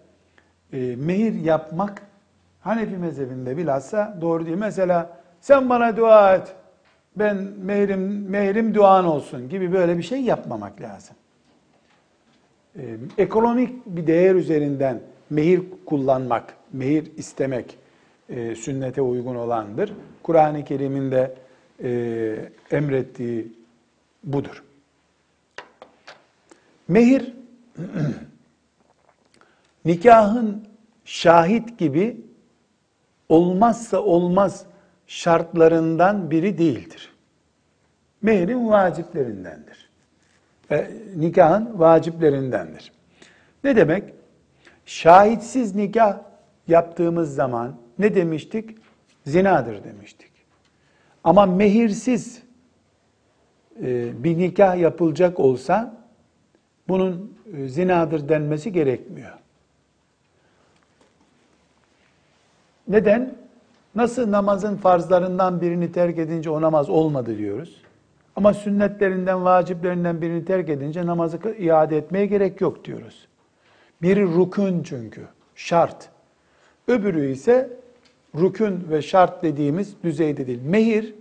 [0.72, 2.02] e, mehir yapmak
[2.62, 4.56] Hanefi mezhebinde bilhassa doğru değil.
[4.56, 6.54] Mesela sen bana dua et,
[7.16, 11.16] ben mehrim, mehrim duan olsun gibi böyle bir şey yapmamak lazım.
[12.76, 15.00] Ee, ekonomik bir değer üzerinden
[15.30, 17.78] mehir kullanmak, mehir istemek
[18.28, 19.92] e, sünnete uygun olandır.
[20.22, 21.34] Kur'an-ı Kerim'in de
[21.82, 23.52] e, emrettiği
[24.24, 24.64] budur.
[26.88, 27.34] Mehir,
[29.84, 30.66] nikahın
[31.04, 32.20] şahit gibi
[33.28, 34.66] olmazsa olmaz
[35.06, 37.12] şartlarından biri değildir.
[38.22, 39.90] Mehrin vaciplerindendir.
[40.70, 42.92] E, nikahın vaciplerindendir.
[43.64, 44.14] Ne demek?
[44.86, 46.18] Şahitsiz nikah
[46.68, 48.78] yaptığımız zaman ne demiştik?
[49.26, 50.30] Zinadır demiştik.
[51.24, 52.42] Ama mehirsiz
[54.24, 56.02] bir nikah yapılacak olsa
[56.88, 59.32] bunun e, zinadır denmesi gerekmiyor.
[62.88, 63.34] Neden?
[63.94, 67.82] Nasıl namazın farzlarından birini terk edince o namaz olmadı diyoruz.
[68.36, 73.28] Ama sünnetlerinden, vaciplerinden birini terk edince namazı iade etmeye gerek yok diyoruz.
[74.02, 75.22] Biri rukun çünkü,
[75.54, 76.08] şart.
[76.88, 77.70] Öbürü ise
[78.34, 80.62] rukun ve şart dediğimiz düzeyde değil.
[80.62, 81.14] Mehir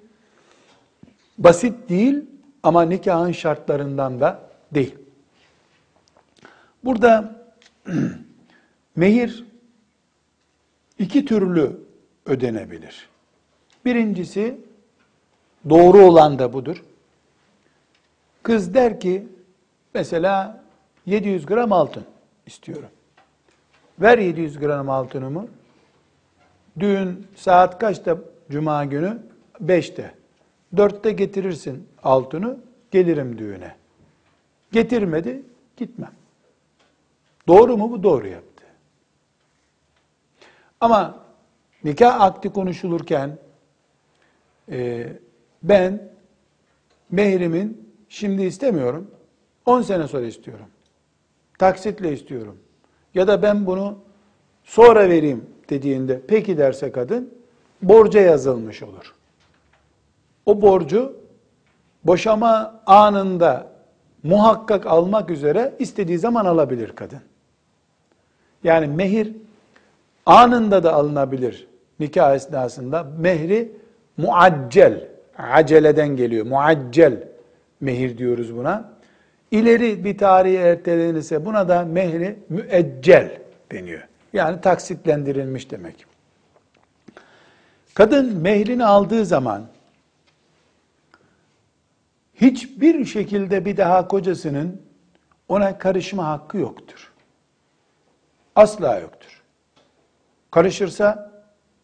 [1.37, 2.25] basit değil
[2.63, 4.39] ama nikahın şartlarından da
[4.71, 4.95] değil.
[6.83, 7.35] Burada
[8.95, 9.45] mehir
[10.99, 11.79] iki türlü
[12.25, 13.09] ödenebilir.
[13.85, 14.57] Birincisi
[15.69, 16.83] doğru olan da budur.
[18.43, 19.27] Kız der ki
[19.93, 20.63] mesela
[21.05, 22.03] 700 gram altın
[22.45, 22.89] istiyorum.
[23.99, 25.47] Ver 700 gram altınımı.
[26.79, 28.17] Düğün saat kaçta
[28.51, 29.17] cuma günü?
[29.63, 30.20] 5'te.
[30.75, 32.59] 4'te getirirsin altını,
[32.91, 33.75] gelirim düğüne.
[34.71, 35.43] Getirmedi,
[35.77, 36.11] gitmem.
[37.47, 38.03] Doğru mu bu?
[38.03, 38.65] Doğru yaptı.
[40.81, 41.25] Ama
[41.83, 43.37] nikah akti konuşulurken
[44.71, 45.07] e,
[45.63, 46.11] ben
[47.11, 49.11] mehrimin şimdi istemiyorum,
[49.65, 50.65] 10 sene sonra istiyorum.
[51.57, 52.57] Taksitle istiyorum.
[53.13, 53.97] Ya da ben bunu
[54.63, 57.33] sonra vereyim dediğinde peki derse kadın
[57.81, 59.15] borca yazılmış olur.
[60.45, 61.17] O borcu
[62.03, 63.67] boşama anında
[64.23, 67.19] muhakkak almak üzere istediği zaman alabilir kadın.
[68.63, 69.35] Yani mehir
[70.25, 71.67] anında da alınabilir
[72.01, 73.07] nikah esnasında.
[73.19, 73.71] Mehri
[74.17, 76.45] muaccel, aceleden geliyor.
[76.45, 77.23] Muaccel
[77.81, 78.91] mehir diyoruz buna.
[79.51, 83.31] İleri bir tarihe ertelenirse buna da mehri müeccel
[83.71, 84.07] deniyor.
[84.33, 86.05] Yani taksitlendirilmiş demek.
[87.93, 89.63] Kadın mehrini aldığı zaman
[92.41, 94.81] hiçbir şekilde bir daha kocasının
[95.47, 97.11] ona karışma hakkı yoktur.
[98.55, 99.41] Asla yoktur.
[100.51, 101.31] Karışırsa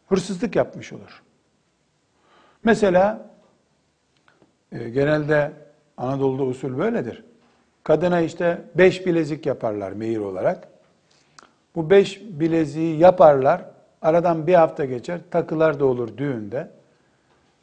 [0.10, 1.24] hırsızlık yapmış olur.
[2.64, 3.30] Mesela
[4.72, 5.52] e, genelde
[5.98, 7.24] Anadolu'da usul böyledir.
[7.84, 10.68] Kadına işte beş bilezik yaparlar mehir olarak.
[11.76, 13.66] Bu beş bileziği yaparlar.
[14.02, 15.20] Aradan bir hafta geçer.
[15.32, 16.72] Takılar da olur düğünde.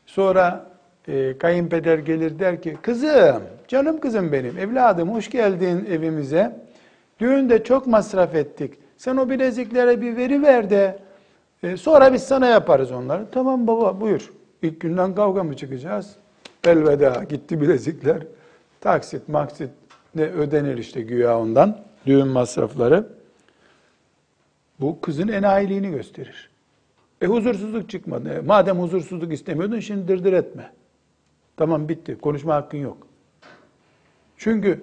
[0.07, 0.73] Sonra
[1.09, 6.64] e, kayınpeder gelir der ki kızım, canım kızım benim, evladım hoş geldin evimize.
[7.20, 8.74] Düğünde çok masraf ettik.
[8.96, 10.98] Sen o bileziklere bir veri ver de
[11.62, 13.26] e, sonra biz sana yaparız onları.
[13.32, 14.32] Tamam baba buyur.
[14.62, 16.16] İlk günden kavga mı çıkacağız?
[16.64, 18.18] Elveda gitti bilezikler.
[18.80, 19.70] Taksit maksit
[20.14, 21.78] ne ödenir işte güya ondan.
[22.07, 23.07] Düğün masrafları.
[24.80, 26.50] Bu kızın enayiliğini gösterir.
[27.22, 28.28] E huzursuzluk çıkmadı.
[28.28, 30.70] E, madem huzursuzluk istemiyordun şimdi dırdır etme.
[31.57, 32.18] Tamam bitti.
[32.18, 33.07] Konuşma hakkın yok.
[34.36, 34.80] Çünkü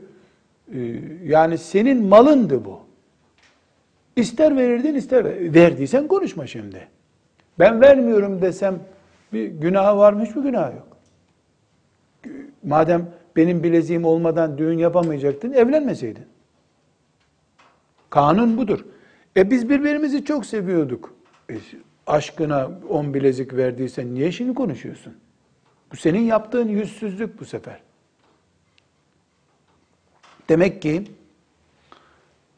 [0.73, 0.79] e,
[1.23, 2.79] yani senin malındı bu.
[4.15, 5.53] İster verirdin ister ver.
[5.53, 6.87] verdiysen konuşma şimdi.
[7.59, 8.79] Ben vermiyorum desem
[9.33, 10.25] bir günah var mı?
[10.25, 10.87] Hiçbir günah yok.
[12.63, 16.25] Madem benim bileziğim olmadan düğün yapamayacaktın, evlenmeseydin.
[18.09, 18.85] Kanun budur.
[19.37, 21.13] E biz birbirimizi çok seviyorduk.
[21.49, 21.55] E,
[22.07, 25.13] aşkına on bilezik verdiysen niye şimdi konuşuyorsun?
[25.91, 27.79] Bu senin yaptığın yüzsüzlük bu sefer.
[30.49, 31.03] Demek ki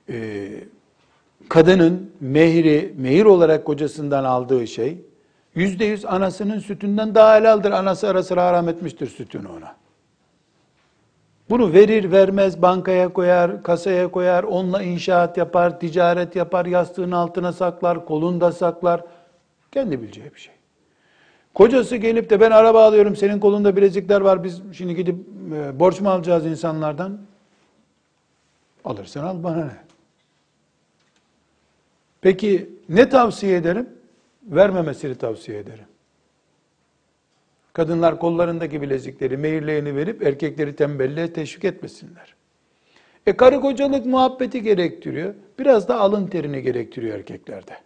[0.10, 0.50] e,
[1.50, 4.98] kadının mehri, mehir olarak kocasından aldığı şey,
[5.56, 7.72] yüzde yüz anasının sütünden daha helaldir.
[7.72, 9.76] Anası ara sıra haram etmiştir sütünü ona.
[11.50, 18.06] Bunu verir vermez bankaya koyar, kasaya koyar, onunla inşaat yapar, ticaret yapar, yastığın altına saklar,
[18.06, 19.02] kolunda saklar.
[19.72, 20.54] Kendi bileceği bir şey.
[21.54, 25.16] Kocası gelip de ben araba alıyorum, senin kolunda bilezikler var, biz şimdi gidip
[25.54, 27.22] e, borç mu alacağız insanlardan?
[28.86, 29.78] Alırsan al bana ne?
[32.22, 33.90] Peki ne tavsiye ederim?
[34.44, 35.86] Vermemesini tavsiye ederim.
[37.74, 42.36] Kadınlar kollarındaki bilezikleri, mehirlerini verip erkekleri tembelliğe teşvik etmesinler.
[43.26, 45.34] E karı kocalık muhabbeti gerektiriyor.
[45.60, 47.78] Biraz da alın terini gerektiriyor erkeklerde.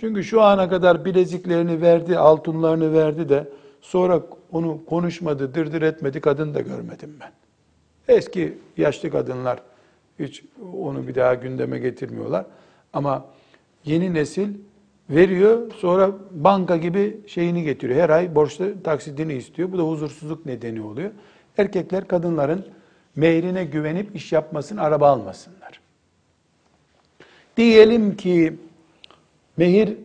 [0.00, 3.48] Çünkü şu ana kadar bileziklerini verdi, altınlarını verdi de
[3.80, 4.22] sonra
[4.52, 7.32] onu konuşmadı, dırdır etmedi kadın da görmedim ben.
[8.16, 9.62] Eski yaşlı kadınlar
[10.18, 10.44] hiç
[10.78, 12.46] onu bir daha gündeme getirmiyorlar.
[12.92, 13.24] Ama
[13.84, 14.48] yeni nesil
[15.10, 15.72] veriyor.
[15.76, 18.00] Sonra banka gibi şeyini getiriyor.
[18.00, 19.72] Her ay borçlu taksidini istiyor.
[19.72, 21.10] Bu da huzursuzluk nedeni oluyor.
[21.58, 22.66] Erkekler kadınların
[23.16, 25.80] mehrine güvenip iş yapmasın, araba almasınlar.
[27.56, 28.54] Diyelim ki
[29.56, 29.96] mehir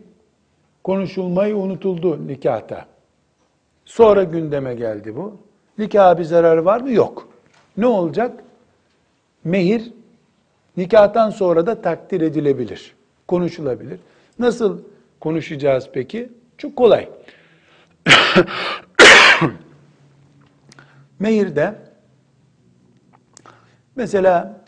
[0.84, 2.86] konuşulmayı unutuldu nikahta.
[3.84, 5.36] Sonra gündeme geldi bu.
[5.78, 6.92] Nikaha bir zararı var mı?
[6.92, 7.28] Yok.
[7.76, 8.44] Ne olacak?
[9.44, 9.92] Mehir
[10.76, 12.94] nikahtan sonra da takdir edilebilir.
[13.28, 14.00] Konuşulabilir.
[14.38, 14.80] Nasıl
[15.20, 16.28] konuşacağız peki?
[16.58, 17.08] Çok kolay.
[21.18, 21.74] Mehir'de
[23.96, 24.60] mesela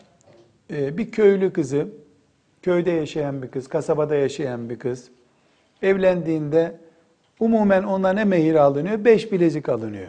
[0.71, 1.87] e, bir köylü kızı,
[2.69, 5.09] köyde yaşayan bir kız, kasabada yaşayan bir kız
[5.81, 6.75] evlendiğinde
[7.39, 9.05] umumen ona ne mehir alınıyor?
[9.05, 10.07] Beş bilezik alınıyor.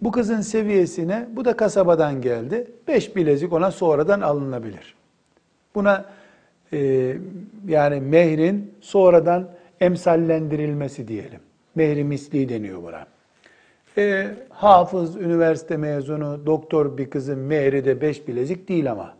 [0.00, 2.70] Bu kızın seviyesine, bu da kasabadan geldi.
[2.88, 4.94] Beş bilezik ona sonradan alınabilir.
[5.74, 6.04] Buna
[6.72, 7.12] e,
[7.68, 9.48] yani mehrin sonradan
[9.80, 11.40] emsallendirilmesi diyelim.
[11.74, 13.06] Mehri misli deniyor buna.
[13.98, 19.15] E, hafız, üniversite mezunu, doktor bir kızın mehri de beş bilezik değil ama.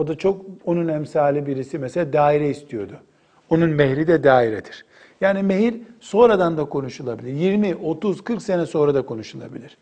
[0.00, 2.92] O da çok, onun emsali birisi mesela daire istiyordu.
[3.50, 4.84] Onun mehri de dairedir.
[5.20, 7.32] Yani mehir sonradan da konuşulabilir.
[7.32, 9.78] 20, 30, 40 sene sonra da konuşulabilir.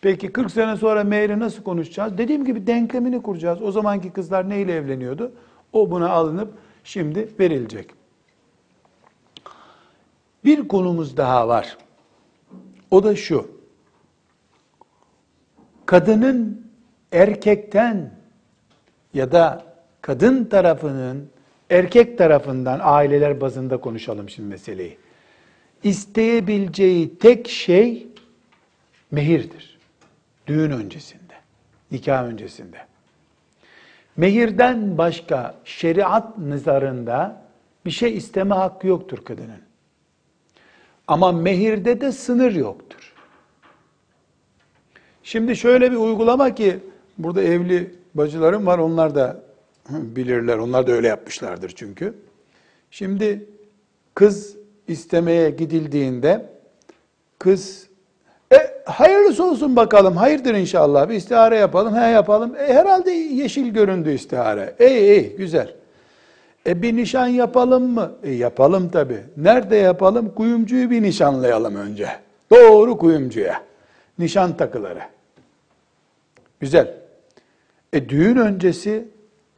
[0.00, 2.18] Peki 40 sene sonra mehri nasıl konuşacağız?
[2.18, 3.62] Dediğim gibi denklemini kuracağız.
[3.62, 5.32] O zamanki kızlar neyle evleniyordu?
[5.72, 6.54] O buna alınıp
[6.84, 7.90] şimdi verilecek.
[10.44, 11.78] Bir konumuz daha var.
[12.90, 13.50] O da şu.
[15.86, 16.66] Kadının
[17.12, 18.23] erkekten
[19.14, 19.64] ya da
[20.00, 21.28] kadın tarafının
[21.70, 24.98] erkek tarafından aileler bazında konuşalım şimdi meseleyi.
[25.82, 28.06] İsteyebileceği tek şey
[29.10, 29.78] mehirdir.
[30.46, 31.34] Düğün öncesinde,
[31.90, 32.76] nikah öncesinde.
[34.16, 37.42] Mehirden başka şeriat nazarında
[37.86, 39.62] bir şey isteme hakkı yoktur kadının.
[41.08, 43.12] Ama mehirde de sınır yoktur.
[45.22, 46.78] Şimdi şöyle bir uygulama ki
[47.18, 49.40] burada evli bacılarım var onlar da
[49.90, 50.58] bilirler.
[50.58, 52.14] Onlar da öyle yapmışlardır çünkü.
[52.90, 53.46] Şimdi
[54.14, 54.56] kız
[54.88, 56.46] istemeye gidildiğinde
[57.38, 57.86] kız
[58.52, 60.16] e, hayırlısı olsun bakalım.
[60.16, 61.08] Hayırdır inşallah.
[61.08, 61.96] Bir istihare yapalım.
[61.96, 62.56] He yapalım.
[62.56, 64.74] E, herhalde yeşil göründü istihare.
[64.80, 65.74] İyi iyi güzel.
[66.66, 68.12] E bir nişan yapalım mı?
[68.22, 69.16] E yapalım tabi.
[69.36, 70.34] Nerede yapalım?
[70.34, 72.08] Kuyumcuyu bir nişanlayalım önce.
[72.50, 73.62] Doğru kuyumcuya.
[74.18, 75.00] Nişan takıları.
[76.60, 77.03] Güzel.
[77.94, 79.08] E düğün öncesi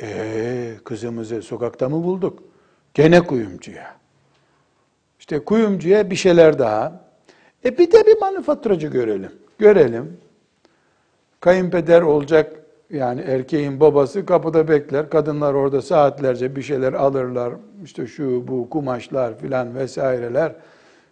[0.02, 2.38] e kızımızı sokakta mı bulduk?
[2.94, 3.96] Gene kuyumcuya.
[5.18, 7.00] İşte kuyumcuya bir şeyler daha.
[7.64, 9.32] E bir de bir manifaturacı görelim.
[9.58, 10.16] Görelim.
[11.40, 12.52] Kayınpeder olacak
[12.90, 15.10] yani erkeğin babası kapıda bekler.
[15.10, 17.54] Kadınlar orada saatlerce bir şeyler alırlar.
[17.84, 20.52] İşte şu bu kumaşlar filan vesaireler.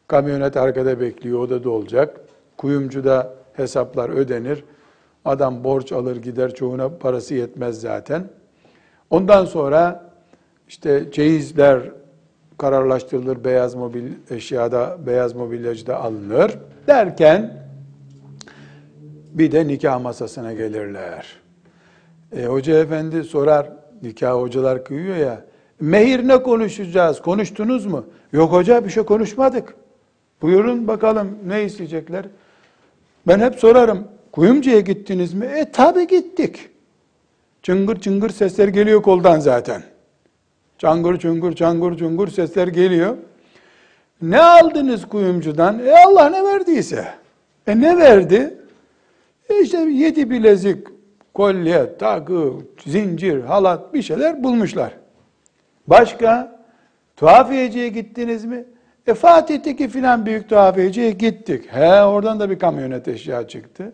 [0.08, 2.20] Kamyonet arkada bekliyor odada olacak.
[2.56, 4.64] Kuyumcuda hesaplar ödenir.
[5.24, 8.24] Adam borç alır gider çoğuna parası yetmez zaten.
[9.10, 10.10] Ondan sonra
[10.68, 11.80] işte ceyizler
[12.58, 17.64] kararlaştırılır, beyaz mobil eşyada, beyaz mobilyacıda alınır derken
[19.34, 21.26] bir de nikah masasına gelirler.
[22.36, 23.72] E, hoca efendi sorar,
[24.02, 25.44] nikah hocalar kıyıyor ya,
[25.80, 28.04] mehir ne konuşacağız, konuştunuz mu?
[28.32, 29.74] Yok hoca bir şey konuşmadık.
[30.42, 32.24] Buyurun bakalım ne isteyecekler?
[33.28, 35.46] Ben hep sorarım, kuyumcuya gittiniz mi?
[35.46, 36.68] E tabi gittik.
[37.62, 39.82] Çıngır çıngır sesler geliyor koldan zaten.
[40.78, 43.16] Çangır çungur çangır çungur sesler geliyor.
[44.22, 45.78] Ne aldınız kuyumcudan?
[45.86, 47.08] E Allah ne verdiyse.
[47.66, 48.58] E ne verdi?
[49.48, 50.88] E işte yedi bilezik,
[51.34, 52.52] kolye, takı,
[52.86, 54.92] zincir, halat bir şeyler bulmuşlar.
[55.86, 56.60] Başka?
[57.16, 58.64] Tuhafiyeciye gittiniz mi?
[59.06, 61.64] E Fatih'teki filan büyük tuhafiyeciye gittik.
[61.72, 63.92] He oradan da bir kamyonet eşya çıktı.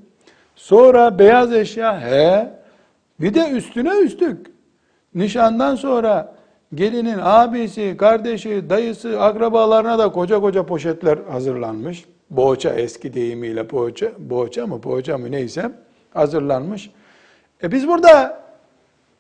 [0.61, 2.51] Sonra beyaz eşya he.
[3.21, 4.47] Bir de üstüne üstlük.
[5.15, 6.35] Nişandan sonra
[6.75, 12.05] gelinin abisi, kardeşi, dayısı, akrabalarına da koca koca poşetler hazırlanmış.
[12.31, 15.73] Boğaça eski deyimiyle boğaça, boğaça mı poğaça mı neyse
[16.15, 16.91] hazırlanmış.
[17.63, 18.43] E biz burada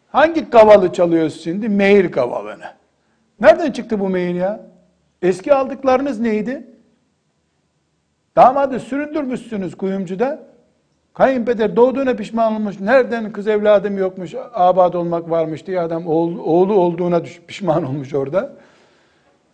[0.08, 1.68] hangi kavalı çalıyoruz şimdi?
[1.68, 2.66] Mehir kavalını.
[3.40, 4.60] Nereden çıktı bu mehir ya?
[5.22, 6.66] Eski aldıklarınız neydi?
[8.36, 10.49] Damadı süründürmüşsünüz kuyumcuda.
[11.14, 12.80] Kayınpeder doğduğuna pişman olmuş.
[12.80, 18.52] Nereden kız evladım yokmuş, abad olmak varmış diye adam oğlu, oğlu olduğuna pişman olmuş orada.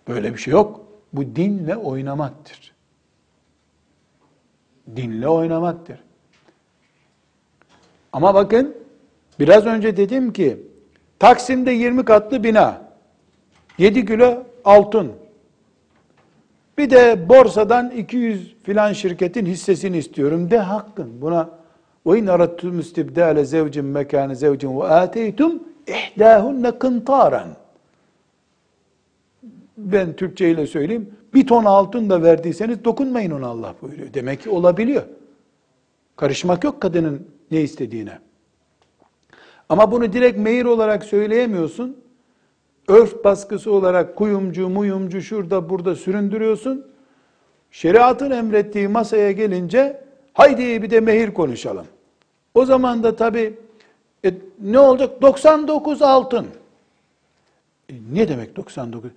[0.08, 0.80] Böyle bir şey yok.
[1.12, 2.72] Bu dinle oynamaktır.
[4.96, 5.98] Dinle oynamaktır.
[8.12, 8.76] Ama bakın
[9.40, 10.58] biraz önce dedim ki
[11.18, 12.82] Taksim'de 20 katlı bina
[13.78, 15.12] 7 kilo altın
[16.78, 21.20] Bir de borsadan 200 filan şirketin hissesini istiyorum de hakkın.
[21.20, 21.50] Buna
[22.06, 27.48] ve in aradtum istibdale zevcin mekane zevcin ve ateytum ihdahunne kıntaran.
[29.76, 31.10] Ben Türkçe ile söyleyeyim.
[31.34, 34.14] Bir ton altın da verdiyseniz dokunmayın ona Allah buyuruyor.
[34.14, 35.02] Demek ki olabiliyor.
[36.16, 38.18] Karışmak yok kadının ne istediğine.
[39.68, 41.96] Ama bunu direkt meyir olarak söyleyemiyorsun.
[42.88, 46.86] Örf baskısı olarak kuyumcu, muyumcu şurada burada süründürüyorsun.
[47.70, 50.00] Şeriatın emrettiği masaya gelince
[50.32, 51.86] haydi bir de mehir konuşalım.
[52.54, 53.54] O zaman da tabi
[54.24, 55.22] e, ne olacak?
[55.22, 56.46] 99 altın.
[57.90, 59.10] E, ne demek 99?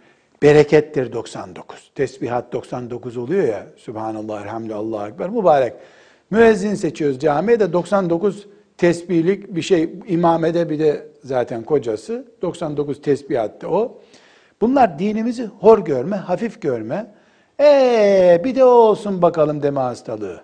[0.44, 1.92] Berekettir 99.
[1.96, 3.68] Tesbihat 99 oluyor ya.
[3.78, 5.74] Subhanallah, elhamdülillah, Allahu Ekber, mübarek.
[6.30, 8.48] Müezzin seçiyoruz camiye de 99
[8.80, 14.02] tesbihlik bir şey imamede bir de zaten kocası 99 tesbihatte o.
[14.62, 17.12] Bunlar dinimizi hor görme, hafif görme.
[17.60, 20.42] Ee bir de o olsun bakalım deme hastalığı.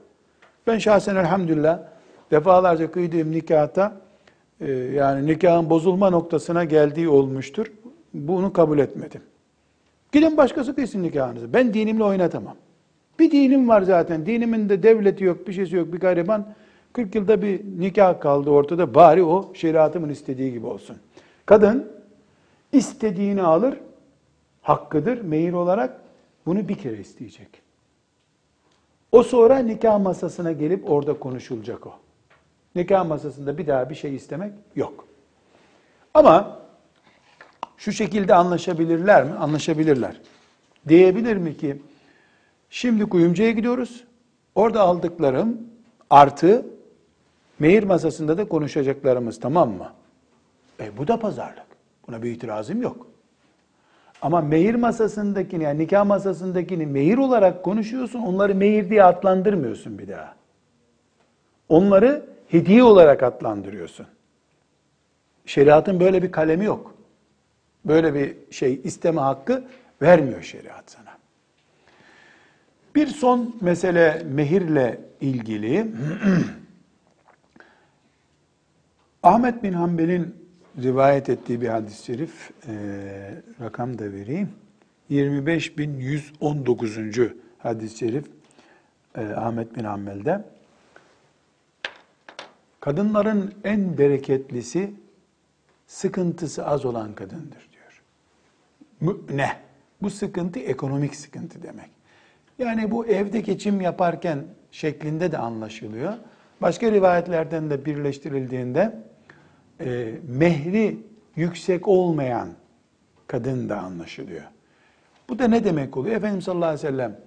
[0.67, 1.79] Ben şahsen elhamdülillah
[2.31, 4.01] defalarca kıydığım nikahta
[4.61, 7.71] e, yani nikahın bozulma noktasına geldiği olmuştur.
[8.13, 9.21] Bunu kabul etmedim.
[10.11, 11.53] Gidin başkası kıysın nikahınızı.
[11.53, 12.55] Ben dinimle oynatamam.
[13.19, 14.25] Bir dinim var zaten.
[14.25, 16.45] Dinimin de devleti yok, bir şeysi yok, bir gariban.
[16.95, 18.95] 40 yılda bir nikah kaldı ortada.
[18.95, 20.97] Bari o şeriatımın istediği gibi olsun.
[21.45, 21.91] Kadın
[22.71, 23.77] istediğini alır,
[24.61, 26.01] hakkıdır mehir olarak.
[26.45, 27.47] Bunu bir kere isteyecek.
[29.11, 31.93] O sonra nikah masasına gelip orada konuşulacak o.
[32.75, 35.07] Nikah masasında bir daha bir şey istemek yok.
[36.13, 36.59] Ama
[37.77, 39.33] şu şekilde anlaşabilirler mi?
[39.33, 40.21] Anlaşabilirler.
[40.87, 41.81] Diyebilir mi ki
[42.69, 44.03] şimdi kuyumcuya gidiyoruz.
[44.55, 45.57] Orada aldıklarım
[46.09, 46.74] artı
[47.59, 49.91] mehir masasında da konuşacaklarımız tamam mı?
[50.79, 51.65] E bu da pazarlık.
[52.07, 53.07] Buna bir itirazım yok.
[54.21, 58.19] Ama mehir masasındakini yani nikah masasındakini mehir olarak konuşuyorsun.
[58.19, 60.35] Onları mehir diye adlandırmıyorsun bir daha.
[61.69, 64.07] Onları hediye olarak adlandırıyorsun.
[65.45, 66.95] Şeriatın böyle bir kalemi yok.
[67.85, 69.63] Böyle bir şey isteme hakkı
[70.01, 71.17] vermiyor şeriat sana.
[72.95, 75.87] Bir son mesele mehirle ilgili.
[79.25, 80.35] Ahmet bin Hanbel'in
[80.83, 82.73] rivayet ettiği bir hadis-i şerif, e,
[83.61, 84.49] rakam da vereyim.
[85.11, 87.33] 25.119.
[87.57, 88.25] hadis-i şerif
[89.17, 90.43] e, Ahmet bin Hanbel'de.
[92.79, 94.93] Kadınların en bereketlisi
[95.87, 98.03] sıkıntısı az olan kadındır diyor.
[99.01, 99.51] Mü'ne.
[100.01, 101.89] Bu sıkıntı ekonomik sıkıntı demek.
[102.59, 106.13] Yani bu evde geçim yaparken şeklinde de anlaşılıyor.
[106.61, 109.14] Başka rivayetlerden de birleştirildiğinde
[109.79, 110.97] e, mehri
[111.35, 112.49] yüksek olmayan
[113.27, 114.43] kadın da anlaşılıyor.
[115.29, 116.15] Bu da ne demek oluyor?
[116.15, 117.17] Efendimiz sallallahu aleyhi ve sellem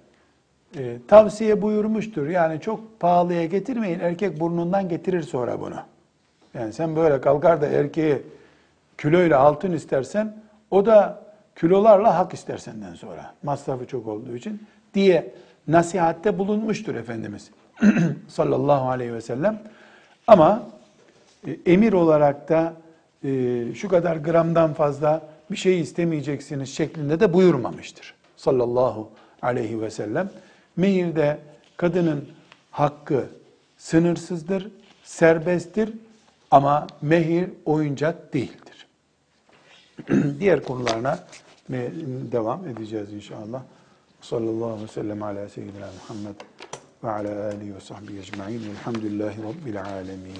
[0.77, 2.27] e, tavsiye buyurmuştur.
[2.27, 3.99] Yani çok pahalıya getirmeyin.
[3.99, 5.75] Erkek burnundan getirir sonra bunu.
[6.53, 8.21] Yani sen böyle kalkar da erkeği
[8.97, 10.37] kiloyla altın istersen
[10.71, 11.23] o da
[11.55, 13.33] kilolarla hak ister senden sonra.
[13.43, 15.33] Masrafı çok olduğu için diye
[15.67, 17.51] nasihatte bulunmuştur Efendimiz
[18.27, 19.61] sallallahu aleyhi ve sellem.
[20.27, 20.69] Ama
[21.65, 22.73] emir olarak da
[23.23, 28.13] e, şu kadar gramdan fazla bir şey istemeyeceksiniz şeklinde de buyurmamıştır.
[28.37, 29.09] Sallallahu
[29.41, 30.29] aleyhi ve sellem.
[30.77, 31.39] Mehirde
[31.77, 32.27] kadının
[32.71, 33.25] hakkı
[33.77, 34.71] sınırsızdır,
[35.03, 35.93] serbesttir
[36.51, 38.87] ama mehir oyuncak değildir.
[40.39, 41.19] Diğer konularına
[42.31, 43.63] devam edeceğiz inşallah.
[44.21, 46.35] Sallallahu aleyhi ve sellem ala seyyidina Muhammed
[47.03, 48.69] ve ala alihi ve sahbihi ecma'in.
[48.69, 50.33] Elhamdülillahi Rabbil alemin.